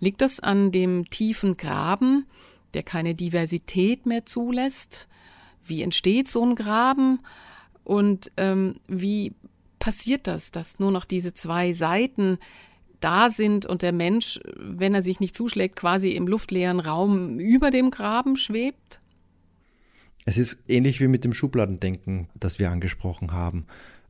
Liegt 0.00 0.20
das 0.20 0.40
an 0.40 0.72
dem 0.72 1.08
tiefen 1.08 1.56
Graben, 1.56 2.26
der 2.74 2.82
keine 2.82 3.14
Diversität 3.14 4.04
mehr 4.04 4.26
zulässt? 4.26 5.06
Wie 5.64 5.82
entsteht 5.82 6.28
so 6.28 6.44
ein 6.44 6.56
Graben? 6.56 7.20
Und 7.84 8.32
ähm, 8.36 8.74
wie 8.88 9.32
passiert 9.78 10.26
das, 10.26 10.50
dass 10.50 10.80
nur 10.80 10.90
noch 10.90 11.04
diese 11.04 11.32
zwei 11.34 11.72
Seiten 11.72 12.38
da 12.98 13.30
sind 13.30 13.64
und 13.64 13.82
der 13.82 13.92
Mensch, 13.92 14.40
wenn 14.56 14.92
er 14.92 15.02
sich 15.02 15.20
nicht 15.20 15.36
zuschlägt, 15.36 15.76
quasi 15.76 16.10
im 16.10 16.26
luftleeren 16.26 16.80
Raum 16.80 17.38
über 17.38 17.70
dem 17.70 17.92
Graben 17.92 18.36
schwebt? 18.36 19.00
Es 20.24 20.36
ist 20.36 20.58
ähnlich 20.66 21.00
wie 21.00 21.06
mit 21.06 21.24
dem 21.24 21.32
Schubladendenken, 21.32 22.28
das 22.34 22.58
wir 22.58 22.72
angesprochen 22.72 23.32
haben 23.32 23.66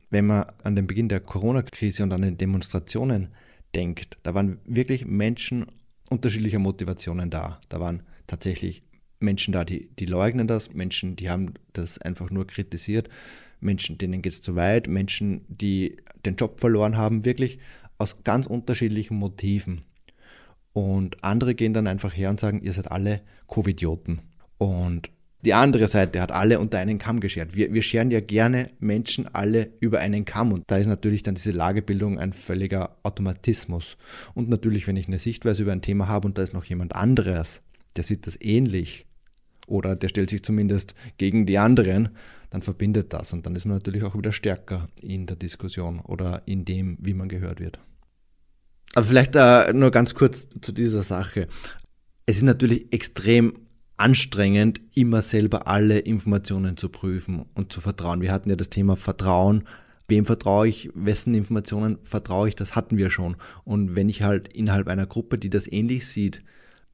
wenn 0.09 0.27
man 0.27 0.45
an 0.63 0.75
den 0.75 0.87
Beginn 0.87 1.09
der 1.09 1.19
Corona-Krise 1.19 2.03
und 2.03 2.11
an 2.13 2.21
den 2.21 2.37
Demonstrationen 2.37 3.29
denkt, 3.75 4.17
da 4.23 4.33
waren 4.33 4.59
wirklich 4.65 5.05
Menschen 5.05 5.65
unterschiedlicher 6.09 6.59
Motivationen 6.59 7.29
da. 7.29 7.59
Da 7.69 7.79
waren 7.79 8.03
tatsächlich 8.27 8.83
Menschen 9.19 9.51
da, 9.51 9.63
die, 9.65 9.89
die 9.99 10.05
leugnen 10.05 10.47
das, 10.47 10.73
Menschen, 10.73 11.15
die 11.15 11.29
haben 11.29 11.53
das 11.73 11.99
einfach 11.99 12.31
nur 12.31 12.47
kritisiert, 12.47 13.09
Menschen, 13.59 13.97
denen 13.97 14.21
geht 14.21 14.33
es 14.33 14.41
zu 14.41 14.55
weit, 14.55 14.87
Menschen, 14.87 15.45
die 15.47 15.97
den 16.25 16.35
Job 16.35 16.59
verloren 16.59 16.97
haben, 16.97 17.25
wirklich 17.25 17.59
aus 17.97 18.23
ganz 18.23 18.47
unterschiedlichen 18.47 19.17
Motiven. 19.17 19.81
Und 20.71 21.23
andere 21.23 21.55
gehen 21.55 21.73
dann 21.73 21.87
einfach 21.87 22.15
her 22.15 22.29
und 22.29 22.39
sagen, 22.39 22.61
ihr 22.61 22.71
seid 22.71 22.89
alle 22.89 23.21
Covidioten. 23.47 24.21
Und 24.57 25.09
die 25.45 25.53
andere 25.53 25.87
Seite 25.87 26.19
hat 26.19 26.31
alle 26.31 26.59
unter 26.59 26.79
einen 26.79 26.99
Kamm 26.99 27.21
geschert. 27.21 27.55
Wir, 27.55 27.73
wir 27.73 27.81
scheren 27.81 28.11
ja 28.11 28.19
gerne 28.19 28.71
Menschen 28.79 29.33
alle 29.33 29.71
über 29.79 29.99
einen 29.99 30.25
Kamm 30.25 30.51
und 30.51 30.63
da 30.67 30.77
ist 30.77 30.87
natürlich 30.87 31.23
dann 31.23 31.35
diese 31.35 31.51
Lagebildung 31.51 32.19
ein 32.19 32.33
völliger 32.33 32.97
Automatismus. 33.03 33.97
Und 34.33 34.49
natürlich, 34.49 34.87
wenn 34.87 34.97
ich 34.97 35.07
eine 35.07 35.17
Sichtweise 35.17 35.63
über 35.63 35.71
ein 35.71 35.81
Thema 35.81 36.07
habe 36.07 36.27
und 36.27 36.37
da 36.37 36.41
ist 36.41 36.53
noch 36.53 36.65
jemand 36.65 36.95
anderes, 36.95 37.63
der 37.95 38.03
sieht 38.03 38.27
das 38.27 38.39
ähnlich 38.41 39.05
oder 39.67 39.95
der 39.95 40.09
stellt 40.09 40.29
sich 40.29 40.43
zumindest 40.43 40.93
gegen 41.17 41.45
die 41.45 41.57
anderen, 41.57 42.09
dann 42.49 42.61
verbindet 42.61 43.13
das 43.13 43.31
und 43.31 43.45
dann 43.45 43.55
ist 43.55 43.65
man 43.65 43.77
natürlich 43.77 44.03
auch 44.03 44.17
wieder 44.17 44.31
stärker 44.31 44.89
in 45.01 45.25
der 45.25 45.37
Diskussion 45.37 45.99
oder 45.99 46.41
in 46.47 46.65
dem, 46.65 46.97
wie 46.99 47.13
man 47.13 47.29
gehört 47.29 47.59
wird. 47.59 47.79
Aber 48.95 49.05
vielleicht 49.05 49.35
äh, 49.35 49.71
nur 49.73 49.91
ganz 49.91 50.15
kurz 50.15 50.47
zu 50.61 50.71
dieser 50.71 51.03
Sache. 51.03 51.47
Es 52.25 52.37
ist 52.37 52.43
natürlich 52.43 52.91
extrem 52.91 53.68
anstrengend, 53.99 54.81
immer 54.95 55.21
selber 55.21 55.67
alle 55.67 55.99
Informationen 55.99 56.77
zu 56.77 56.89
prüfen 56.89 57.45
und 57.53 57.73
zu 57.73 57.81
vertrauen. 57.81 58.21
Wir 58.21 58.31
hatten 58.31 58.49
ja 58.49 58.55
das 58.55 58.69
Thema 58.69 58.95
Vertrauen. 58.95 59.63
Wem 60.07 60.25
vertraue 60.25 60.67
ich, 60.67 60.89
wessen 60.95 61.35
Informationen 61.35 61.99
vertraue 62.03 62.47
ich, 62.47 62.55
das 62.55 62.75
hatten 62.75 62.97
wir 62.97 63.09
schon. 63.09 63.35
Und 63.63 63.95
wenn 63.95 64.09
ich 64.09 64.23
halt 64.23 64.51
innerhalb 64.53 64.87
einer 64.87 65.05
Gruppe, 65.05 65.37
die 65.37 65.51
das 65.51 65.71
ähnlich 65.71 66.07
sieht, 66.07 66.43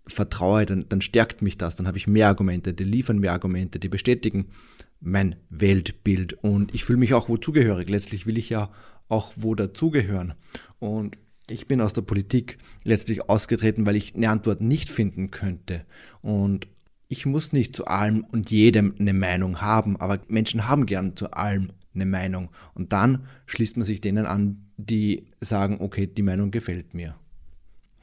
vertraue, 0.05 0.65
dann, 0.65 0.85
dann 0.89 1.01
stärkt 1.01 1.41
mich 1.41 1.57
das, 1.57 1.75
dann 1.75 1.87
habe 1.87 1.97
ich 1.97 2.07
mehr 2.07 2.27
Argumente, 2.27 2.73
die 2.73 2.83
liefern 2.83 3.19
mehr 3.19 3.31
Argumente, 3.31 3.79
die 3.79 3.89
bestätigen 3.89 4.47
mein 4.99 5.35
Weltbild 5.49 6.33
und 6.43 6.73
ich 6.73 6.83
fühle 6.83 6.99
mich 6.99 7.13
auch 7.13 7.29
wo 7.29 7.37
zugehörig. 7.37 7.89
Letztlich 7.89 8.25
will 8.25 8.37
ich 8.37 8.49
ja 8.49 8.71
auch 9.07 9.33
wo 9.35 9.55
dazugehören. 9.55 10.33
Und 10.79 11.17
ich 11.47 11.67
bin 11.67 11.79
aus 11.79 11.93
der 11.93 12.01
Politik 12.01 12.57
letztlich 12.83 13.29
ausgetreten, 13.29 13.85
weil 13.85 13.95
ich 13.95 14.15
eine 14.15 14.29
Antwort 14.29 14.61
nicht 14.61 14.89
finden 14.89 15.29
könnte. 15.31 15.85
Und 16.21 16.67
ich 17.09 17.25
muss 17.25 17.53
nicht 17.53 17.75
zu 17.75 17.85
allem 17.85 18.25
und 18.31 18.51
jedem 18.51 18.95
eine 18.99 19.13
Meinung 19.13 19.61
haben, 19.61 19.97
aber 19.97 20.19
Menschen 20.27 20.67
haben 20.67 20.85
gern 20.85 21.15
zu 21.15 21.31
allem 21.31 21.71
eine 21.93 22.05
Meinung. 22.05 22.49
Und 22.73 22.93
dann 22.93 23.27
schließt 23.45 23.77
man 23.77 23.85
sich 23.85 24.01
denen 24.01 24.25
an, 24.25 24.65
die 24.77 25.27
sagen, 25.39 25.77
okay, 25.79 26.07
die 26.07 26.23
Meinung 26.23 26.51
gefällt 26.51 26.93
mir. 26.93 27.15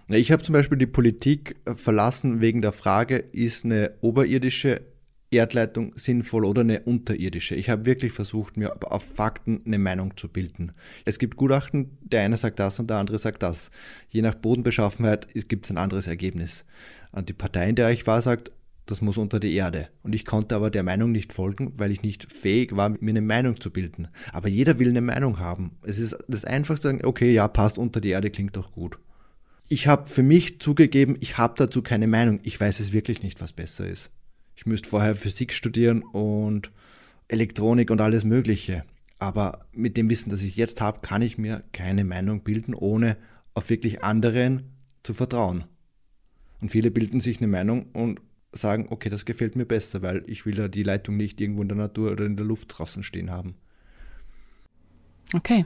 Ich 0.09 0.33
habe 0.33 0.43
zum 0.43 0.53
Beispiel 0.53 0.79
die 0.79 0.87
Politik 0.87 1.57
verlassen 1.75 2.41
wegen 2.41 2.63
der 2.63 2.73
Frage, 2.73 3.17
ist 3.17 3.65
eine 3.65 3.93
oberirdische 4.01 4.83
Erdleitung 5.31 5.93
sinnvoll 5.97 6.45
oder 6.45 6.61
eine 6.61 6.81
unterirdische. 6.81 7.55
Ich 7.55 7.71
habe 7.71 7.87
wirklich 7.87 8.13
versucht, 8.13 8.59
mir 8.59 8.77
auf 8.83 9.03
Fakten 9.03 9.63
eine 9.65 9.79
Meinung 9.79 10.17
zu 10.17 10.29
bilden. 10.29 10.73
Es 11.07 11.19
gibt 11.19 11.37
Gutachten, 11.37 11.97
der 12.03 12.23
eine 12.23 12.37
sagt 12.37 12.61
das 12.61 12.79
und 12.79 12.91
der 12.91 12.99
andere 12.99 13.19
sagt 13.19 13.43
das. 13.43 13.71
Je 14.11 14.21
nach 14.21 14.35
Bodenbeschaffenheit 14.35 15.29
gibt 15.49 15.65
es 15.65 15.71
ein 15.71 15.79
anderes 15.79 16.07
Ergebnis. 16.07 16.67
Und 17.13 17.31
die 17.31 17.35
Partei, 17.35 17.71
in 17.71 17.77
der 17.77 17.91
ich 17.91 18.07
war, 18.07 18.21
sagt, 18.21 18.53
das 18.87 19.01
muss 19.01 19.17
unter 19.17 19.39
die 19.39 19.55
Erde. 19.55 19.89
Und 20.03 20.15
ich 20.15 20.25
konnte 20.25 20.57
aber 20.57 20.71
der 20.71 20.83
Meinung 20.83 21.13
nicht 21.13 21.33
folgen, 21.33 21.73
weil 21.77 21.93
ich 21.93 22.03
nicht 22.03 22.31
fähig 22.31 22.77
war, 22.77 22.91
mir 22.91 23.11
eine 23.11 23.21
Meinung 23.21 23.61
zu 23.61 23.71
bilden. 23.71 24.09
Aber 24.33 24.49
jeder 24.49 24.79
will 24.79 24.89
eine 24.89 25.01
Meinung 25.01 25.39
haben. 25.39 25.73
Es 25.83 25.99
ist 25.99 26.17
das 26.29 26.45
Einfachste 26.45 26.99
okay, 27.05 27.33
ja, 27.33 27.47
passt 27.49 27.79
unter 27.79 28.01
die 28.01 28.11
Erde, 28.11 28.31
klingt 28.31 28.57
doch 28.57 28.73
gut. 28.73 28.99
Ich 29.69 29.87
habe 29.87 30.09
für 30.09 30.23
mich 30.23 30.61
zugegeben, 30.61 31.17
ich 31.21 31.39
habe 31.39 31.55
dazu 31.57 31.83
keine 31.83 32.07
Meinung. 32.07 32.41
Ich 32.43 32.61
weiß 32.61 32.81
es 32.81 32.93
wirklich 32.93 33.23
nicht, 33.23 33.41
was 33.41 33.53
besser 33.53 33.89
ist. 33.89 34.11
Ich 34.57 34.67
müsste 34.67 34.89
vorher 34.89 35.15
Physik 35.15 35.53
studieren 35.53 36.03
und 36.03 36.71
Elektronik 37.29 37.91
und 37.91 38.01
alles 38.01 38.25
Mögliche. 38.25 38.85
Aber 39.19 39.67
mit 39.73 39.97
dem 39.97 40.11
Wissen, 40.11 40.31
das 40.31 40.43
ich 40.43 40.57
jetzt 40.57 40.81
habe, 40.81 41.01
kann 41.01 41.23
ich 41.23 41.39
mir 41.39 41.63
keine 41.73 42.05
Meinung 42.05 42.43
bilden, 42.43 42.75
ohne 42.75 43.17
auf 43.55 43.71
wirklich 43.71 44.03
anderen 44.03 44.73
zu 45.05 45.15
vertrauen. 45.15 45.65
Und 46.61 46.71
viele 46.71 46.91
bilden 46.91 47.21
sich 47.21 47.39
eine 47.39 47.49
Meinung 47.49 47.87
und 47.93 48.21
sagen, 48.53 48.87
okay, 48.91 49.09
das 49.09 49.25
gefällt 49.25 49.57
mir 49.57 49.65
besser, 49.65 50.03
weil 50.03 50.23
ich 50.27 50.47
will 50.47 50.59
ja 50.59 50.69
die 50.69 50.83
Leitung 50.83 51.17
nicht 51.17 51.41
irgendwo 51.41 51.63
in 51.63 51.69
der 51.69 51.77
Natur 51.79 52.13
oder 52.13 52.27
in 52.27 52.37
der 52.37 52.47
Luft 52.47 52.79
draußen 52.79 53.03
stehen 53.03 53.31
haben. 53.31 53.55
Okay. 55.35 55.65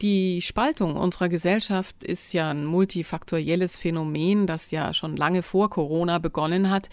Die 0.00 0.42
Spaltung 0.42 0.96
unserer 0.96 1.28
Gesellschaft 1.28 2.02
ist 2.02 2.32
ja 2.32 2.50
ein 2.50 2.64
multifaktorielles 2.64 3.76
Phänomen, 3.76 4.46
das 4.46 4.70
ja 4.72 4.92
schon 4.94 5.16
lange 5.16 5.42
vor 5.42 5.70
Corona 5.70 6.18
begonnen 6.18 6.70
hat. 6.70 6.88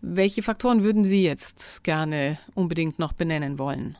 Welche 0.00 0.42
Faktoren 0.42 0.84
würden 0.84 1.04
Sie 1.04 1.24
jetzt 1.24 1.82
gerne 1.82 2.38
unbedingt 2.54 2.98
noch 2.98 3.14
benennen 3.14 3.58
wollen? 3.58 3.98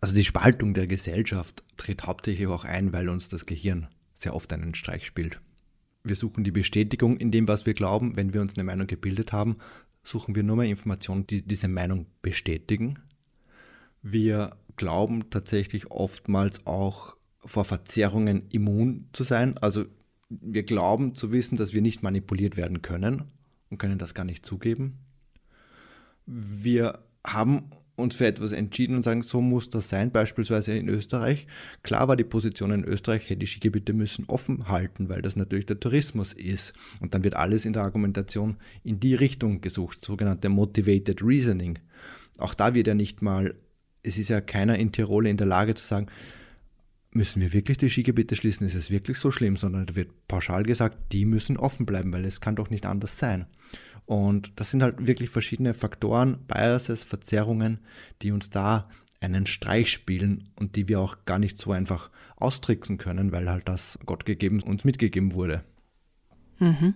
Also 0.00 0.14
die 0.14 0.24
Spaltung 0.24 0.74
der 0.74 0.86
Gesellschaft 0.86 1.64
tritt 1.76 2.04
hauptsächlich 2.04 2.48
auch 2.48 2.64
ein, 2.64 2.92
weil 2.92 3.08
uns 3.08 3.28
das 3.28 3.46
Gehirn 3.46 3.88
sehr 4.12 4.34
oft 4.34 4.52
einen 4.52 4.74
Streich 4.74 5.06
spielt. 5.06 5.40
Wir 6.06 6.16
suchen 6.16 6.44
die 6.44 6.52
Bestätigung 6.52 7.16
in 7.16 7.32
dem, 7.32 7.48
was 7.48 7.66
wir 7.66 7.74
glauben. 7.74 8.16
Wenn 8.16 8.32
wir 8.32 8.40
uns 8.40 8.54
eine 8.54 8.62
Meinung 8.62 8.86
gebildet 8.86 9.32
haben, 9.32 9.56
suchen 10.04 10.36
wir 10.36 10.44
nur 10.44 10.56
mehr 10.56 10.68
Informationen, 10.68 11.26
die 11.26 11.42
diese 11.42 11.66
Meinung 11.66 12.06
bestätigen. 12.22 13.00
Wir 14.02 14.56
glauben 14.76 15.30
tatsächlich 15.30 15.90
oftmals 15.90 16.64
auch 16.64 17.16
vor 17.44 17.64
Verzerrungen 17.64 18.48
immun 18.50 19.08
zu 19.12 19.24
sein. 19.24 19.58
Also 19.58 19.86
wir 20.28 20.62
glauben 20.62 21.16
zu 21.16 21.32
wissen, 21.32 21.56
dass 21.56 21.74
wir 21.74 21.82
nicht 21.82 22.04
manipuliert 22.04 22.56
werden 22.56 22.82
können 22.82 23.24
und 23.70 23.78
können 23.78 23.98
das 23.98 24.14
gar 24.14 24.24
nicht 24.24 24.46
zugeben. 24.46 24.98
Wir 26.24 27.00
haben 27.26 27.70
uns 27.96 28.16
für 28.16 28.26
etwas 28.26 28.52
entschieden 28.52 28.96
und 28.96 29.02
sagen, 29.02 29.22
so 29.22 29.40
muss 29.40 29.70
das 29.70 29.88
sein, 29.88 30.10
beispielsweise 30.10 30.76
in 30.76 30.88
Österreich. 30.88 31.46
Klar 31.82 32.08
war 32.08 32.16
die 32.16 32.24
Position 32.24 32.70
in 32.70 32.84
Österreich, 32.84 33.28
hey, 33.28 33.36
die 33.36 33.46
Skigebiete 33.46 33.94
müssen 33.94 34.26
offen 34.28 34.68
halten, 34.68 35.08
weil 35.08 35.22
das 35.22 35.34
natürlich 35.34 35.66
der 35.66 35.80
Tourismus 35.80 36.34
ist. 36.34 36.74
Und 37.00 37.14
dann 37.14 37.24
wird 37.24 37.34
alles 37.34 37.64
in 37.64 37.72
der 37.72 37.82
Argumentation 37.82 38.58
in 38.84 39.00
die 39.00 39.14
Richtung 39.14 39.62
gesucht, 39.62 40.04
sogenannte 40.04 40.50
Motivated 40.50 41.22
Reasoning. 41.22 41.78
Auch 42.38 42.54
da 42.54 42.74
wird 42.74 42.86
ja 42.86 42.94
nicht 42.94 43.22
mal, 43.22 43.54
es 44.02 44.18
ist 44.18 44.28
ja 44.28 44.42
keiner 44.42 44.78
in 44.78 44.92
Tirol 44.92 45.26
in 45.26 45.38
der 45.38 45.46
Lage 45.46 45.74
zu 45.74 45.84
sagen, 45.84 46.08
müssen 47.12 47.40
wir 47.40 47.54
wirklich 47.54 47.78
die 47.78 47.88
Skigebiete 47.88 48.36
schließen? 48.36 48.66
Ist 48.66 48.74
es 48.74 48.90
wirklich 48.90 49.18
so 49.18 49.30
schlimm? 49.30 49.56
Sondern 49.56 49.86
da 49.86 49.96
wird 49.96 50.10
pauschal 50.28 50.64
gesagt, 50.64 51.12
die 51.12 51.24
müssen 51.24 51.56
offen 51.56 51.86
bleiben, 51.86 52.12
weil 52.12 52.26
es 52.26 52.42
kann 52.42 52.56
doch 52.56 52.68
nicht 52.68 52.84
anders 52.84 53.18
sein. 53.18 53.46
Und 54.06 54.58
das 54.60 54.70
sind 54.70 54.82
halt 54.82 55.06
wirklich 55.06 55.30
verschiedene 55.30 55.74
Faktoren, 55.74 56.38
Biases, 56.46 57.04
Verzerrungen, 57.04 57.80
die 58.22 58.30
uns 58.30 58.50
da 58.50 58.88
einen 59.20 59.46
Streich 59.46 59.90
spielen 59.90 60.48
und 60.56 60.76
die 60.76 60.88
wir 60.88 61.00
auch 61.00 61.24
gar 61.24 61.38
nicht 61.38 61.58
so 61.58 61.72
einfach 61.72 62.10
austricksen 62.36 62.98
können, 62.98 63.32
weil 63.32 63.50
halt 63.50 63.68
das 63.68 63.98
Gott 64.06 64.24
gegeben 64.24 64.62
uns 64.62 64.84
mitgegeben 64.84 65.34
wurde. 65.34 65.64
Mhm. 66.58 66.94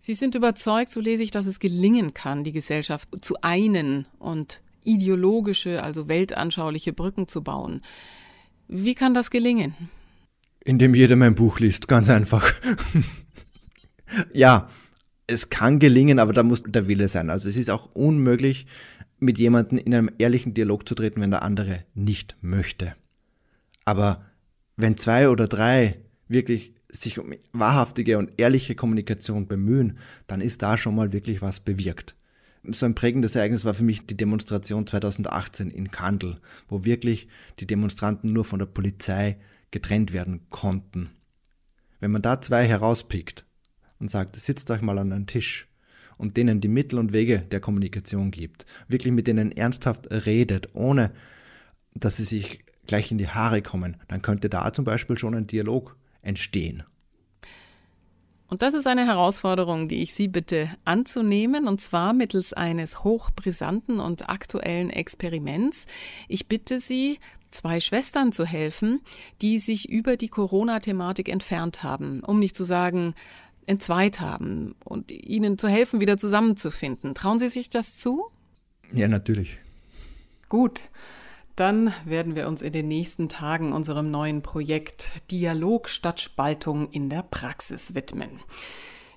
Sie 0.00 0.14
sind 0.14 0.34
überzeugt, 0.34 0.90
so 0.90 1.00
lese 1.00 1.22
ich, 1.22 1.30
dass 1.30 1.46
es 1.46 1.58
gelingen 1.58 2.14
kann, 2.14 2.44
die 2.44 2.52
Gesellschaft 2.52 3.08
zu 3.20 3.36
einen 3.42 4.06
und 4.18 4.62
ideologische, 4.84 5.82
also 5.82 6.08
weltanschauliche 6.08 6.92
Brücken 6.92 7.28
zu 7.28 7.42
bauen. 7.42 7.82
Wie 8.68 8.94
kann 8.94 9.14
das 9.14 9.30
gelingen? 9.30 9.74
Indem 10.64 10.94
jeder 10.94 11.16
mein 11.16 11.34
Buch 11.34 11.60
liest, 11.60 11.88
ganz 11.88 12.10
einfach. 12.10 12.52
ja, 14.32 14.68
es 15.28 15.50
kann 15.50 15.78
gelingen, 15.78 16.18
aber 16.18 16.32
da 16.32 16.42
muss 16.42 16.64
der 16.64 16.88
Wille 16.88 17.06
sein. 17.08 17.30
Also 17.30 17.48
es 17.48 17.56
ist 17.56 17.70
auch 17.70 17.94
unmöglich, 17.94 18.66
mit 19.20 19.38
jemandem 19.38 19.78
in 19.78 19.94
einem 19.94 20.10
ehrlichen 20.18 20.54
Dialog 20.54 20.88
zu 20.88 20.94
treten, 20.94 21.20
wenn 21.20 21.30
der 21.30 21.42
andere 21.42 21.80
nicht 21.94 22.36
möchte. 22.40 22.94
Aber 23.84 24.20
wenn 24.76 24.96
zwei 24.96 25.28
oder 25.28 25.48
drei 25.48 25.98
wirklich 26.28 26.74
sich 26.90 27.18
um 27.18 27.32
wahrhaftige 27.52 28.18
und 28.18 28.32
ehrliche 28.38 28.74
Kommunikation 28.74 29.46
bemühen, 29.46 29.98
dann 30.26 30.40
ist 30.40 30.62
da 30.62 30.78
schon 30.78 30.94
mal 30.94 31.12
wirklich 31.12 31.42
was 31.42 31.60
bewirkt 31.60 32.16
so 32.74 32.86
ein 32.86 32.94
prägendes 32.94 33.36
Ereignis 33.36 33.64
war 33.64 33.74
für 33.74 33.84
mich 33.84 34.06
die 34.06 34.16
Demonstration 34.16 34.86
2018 34.86 35.70
in 35.70 35.90
Kandel, 35.90 36.40
wo 36.68 36.84
wirklich 36.84 37.28
die 37.60 37.66
Demonstranten 37.66 38.32
nur 38.32 38.44
von 38.44 38.58
der 38.58 38.66
Polizei 38.66 39.38
getrennt 39.70 40.12
werden 40.12 40.48
konnten. 40.50 41.10
Wenn 42.00 42.10
man 42.10 42.22
da 42.22 42.40
zwei 42.40 42.66
herauspickt 42.66 43.44
und 44.00 44.10
sagt, 44.10 44.36
sitzt 44.36 44.70
euch 44.70 44.80
mal 44.80 44.98
an 44.98 45.12
einen 45.12 45.26
Tisch 45.26 45.68
und 46.16 46.36
denen 46.36 46.60
die 46.60 46.68
Mittel 46.68 46.98
und 46.98 47.12
Wege 47.12 47.40
der 47.40 47.60
Kommunikation 47.60 48.30
gibt, 48.30 48.66
wirklich 48.88 49.12
mit 49.12 49.26
denen 49.26 49.52
ernsthaft 49.52 50.08
redet, 50.10 50.74
ohne 50.74 51.12
dass 51.94 52.16
sie 52.16 52.24
sich 52.24 52.64
gleich 52.86 53.10
in 53.10 53.18
die 53.18 53.28
Haare 53.28 53.62
kommen, 53.62 53.96
dann 54.08 54.22
könnte 54.22 54.48
da 54.48 54.72
zum 54.72 54.84
Beispiel 54.84 55.16
schon 55.16 55.34
ein 55.34 55.46
Dialog 55.46 55.96
entstehen. 56.22 56.82
Und 58.48 58.62
das 58.62 58.72
ist 58.72 58.86
eine 58.86 59.06
Herausforderung, 59.06 59.88
die 59.88 60.02
ich 60.02 60.14
Sie 60.14 60.26
bitte 60.26 60.70
anzunehmen, 60.86 61.68
und 61.68 61.82
zwar 61.82 62.14
mittels 62.14 62.54
eines 62.54 63.04
hochbrisanten 63.04 64.00
und 64.00 64.30
aktuellen 64.30 64.88
Experiments. 64.88 65.84
Ich 66.28 66.48
bitte 66.48 66.80
Sie, 66.80 67.18
zwei 67.50 67.78
Schwestern 67.80 68.32
zu 68.32 68.46
helfen, 68.46 69.00
die 69.42 69.58
sich 69.58 69.90
über 69.90 70.16
die 70.16 70.28
Corona-Thematik 70.28 71.28
entfernt 71.28 71.82
haben, 71.82 72.20
um 72.20 72.38
nicht 72.38 72.56
zu 72.56 72.64
sagen, 72.64 73.14
entzweit 73.68 74.20
haben 74.20 74.74
und 74.84 75.10
ihnen 75.10 75.58
zu 75.58 75.68
helfen, 75.68 76.00
wieder 76.00 76.16
zusammenzufinden. 76.16 77.14
Trauen 77.14 77.38
Sie 77.38 77.48
sich 77.48 77.70
das 77.70 77.96
zu? 77.96 78.26
Ja, 78.92 79.08
natürlich. 79.08 79.58
Gut. 80.48 80.88
Dann 81.54 81.92
werden 82.04 82.36
wir 82.36 82.46
uns 82.46 82.62
in 82.62 82.72
den 82.72 82.86
nächsten 82.86 83.28
Tagen 83.28 83.72
unserem 83.72 84.12
neuen 84.12 84.42
Projekt 84.42 85.28
Dialog 85.32 85.88
statt 85.88 86.20
Spaltung 86.20 86.88
in 86.90 87.10
der 87.10 87.22
Praxis 87.22 87.96
widmen. 87.96 88.30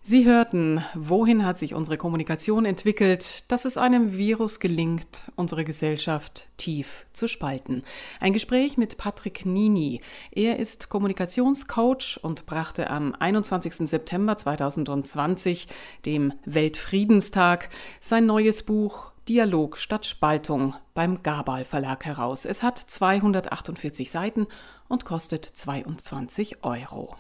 Sie 0.04 0.26
hörten, 0.26 0.84
wohin 0.96 1.46
hat 1.46 1.60
sich 1.60 1.76
unsere 1.76 1.96
Kommunikation 1.96 2.66
entwickelt, 2.66 3.44
dass 3.52 3.66
es 3.66 3.78
einem 3.78 4.18
Virus 4.18 4.60
gelingt, 4.60 5.32
unsere 5.36 5.64
Gesellschaft 5.64 6.48
tief 6.58 7.06
zu 7.14 7.28
spalten. 7.28 7.84
Ein 8.20 8.34
Gespräch 8.34 8.80
mit 8.80 8.98
Patrick 8.98 9.46
Nini. 9.46 10.02
Er 10.32 10.58
ist 10.58 10.90
Kommunikationscoach 10.90 12.20
und 12.24 12.48
brachte 12.48 12.90
am 12.90 13.14
21. 13.14 13.88
September 13.88 14.36
2020, 14.36 15.68
dem 16.08 16.34
Weltfriedenstag, 16.46 17.70
sein 18.00 18.26
neues 18.26 18.64
Buch 18.64 19.12
Dialog 19.30 19.78
statt 19.78 20.08
Spaltung 20.08 20.74
beim 20.96 21.22
Gabal 21.22 21.64
Verlag 21.64 22.06
heraus. 22.06 22.46
Es 22.46 22.64
hat 22.64 22.80
248 22.80 24.10
Seiten 24.10 24.48
und 24.88 25.06
kostet 25.06 25.46
22 25.46 26.64
Euro. 26.64 27.16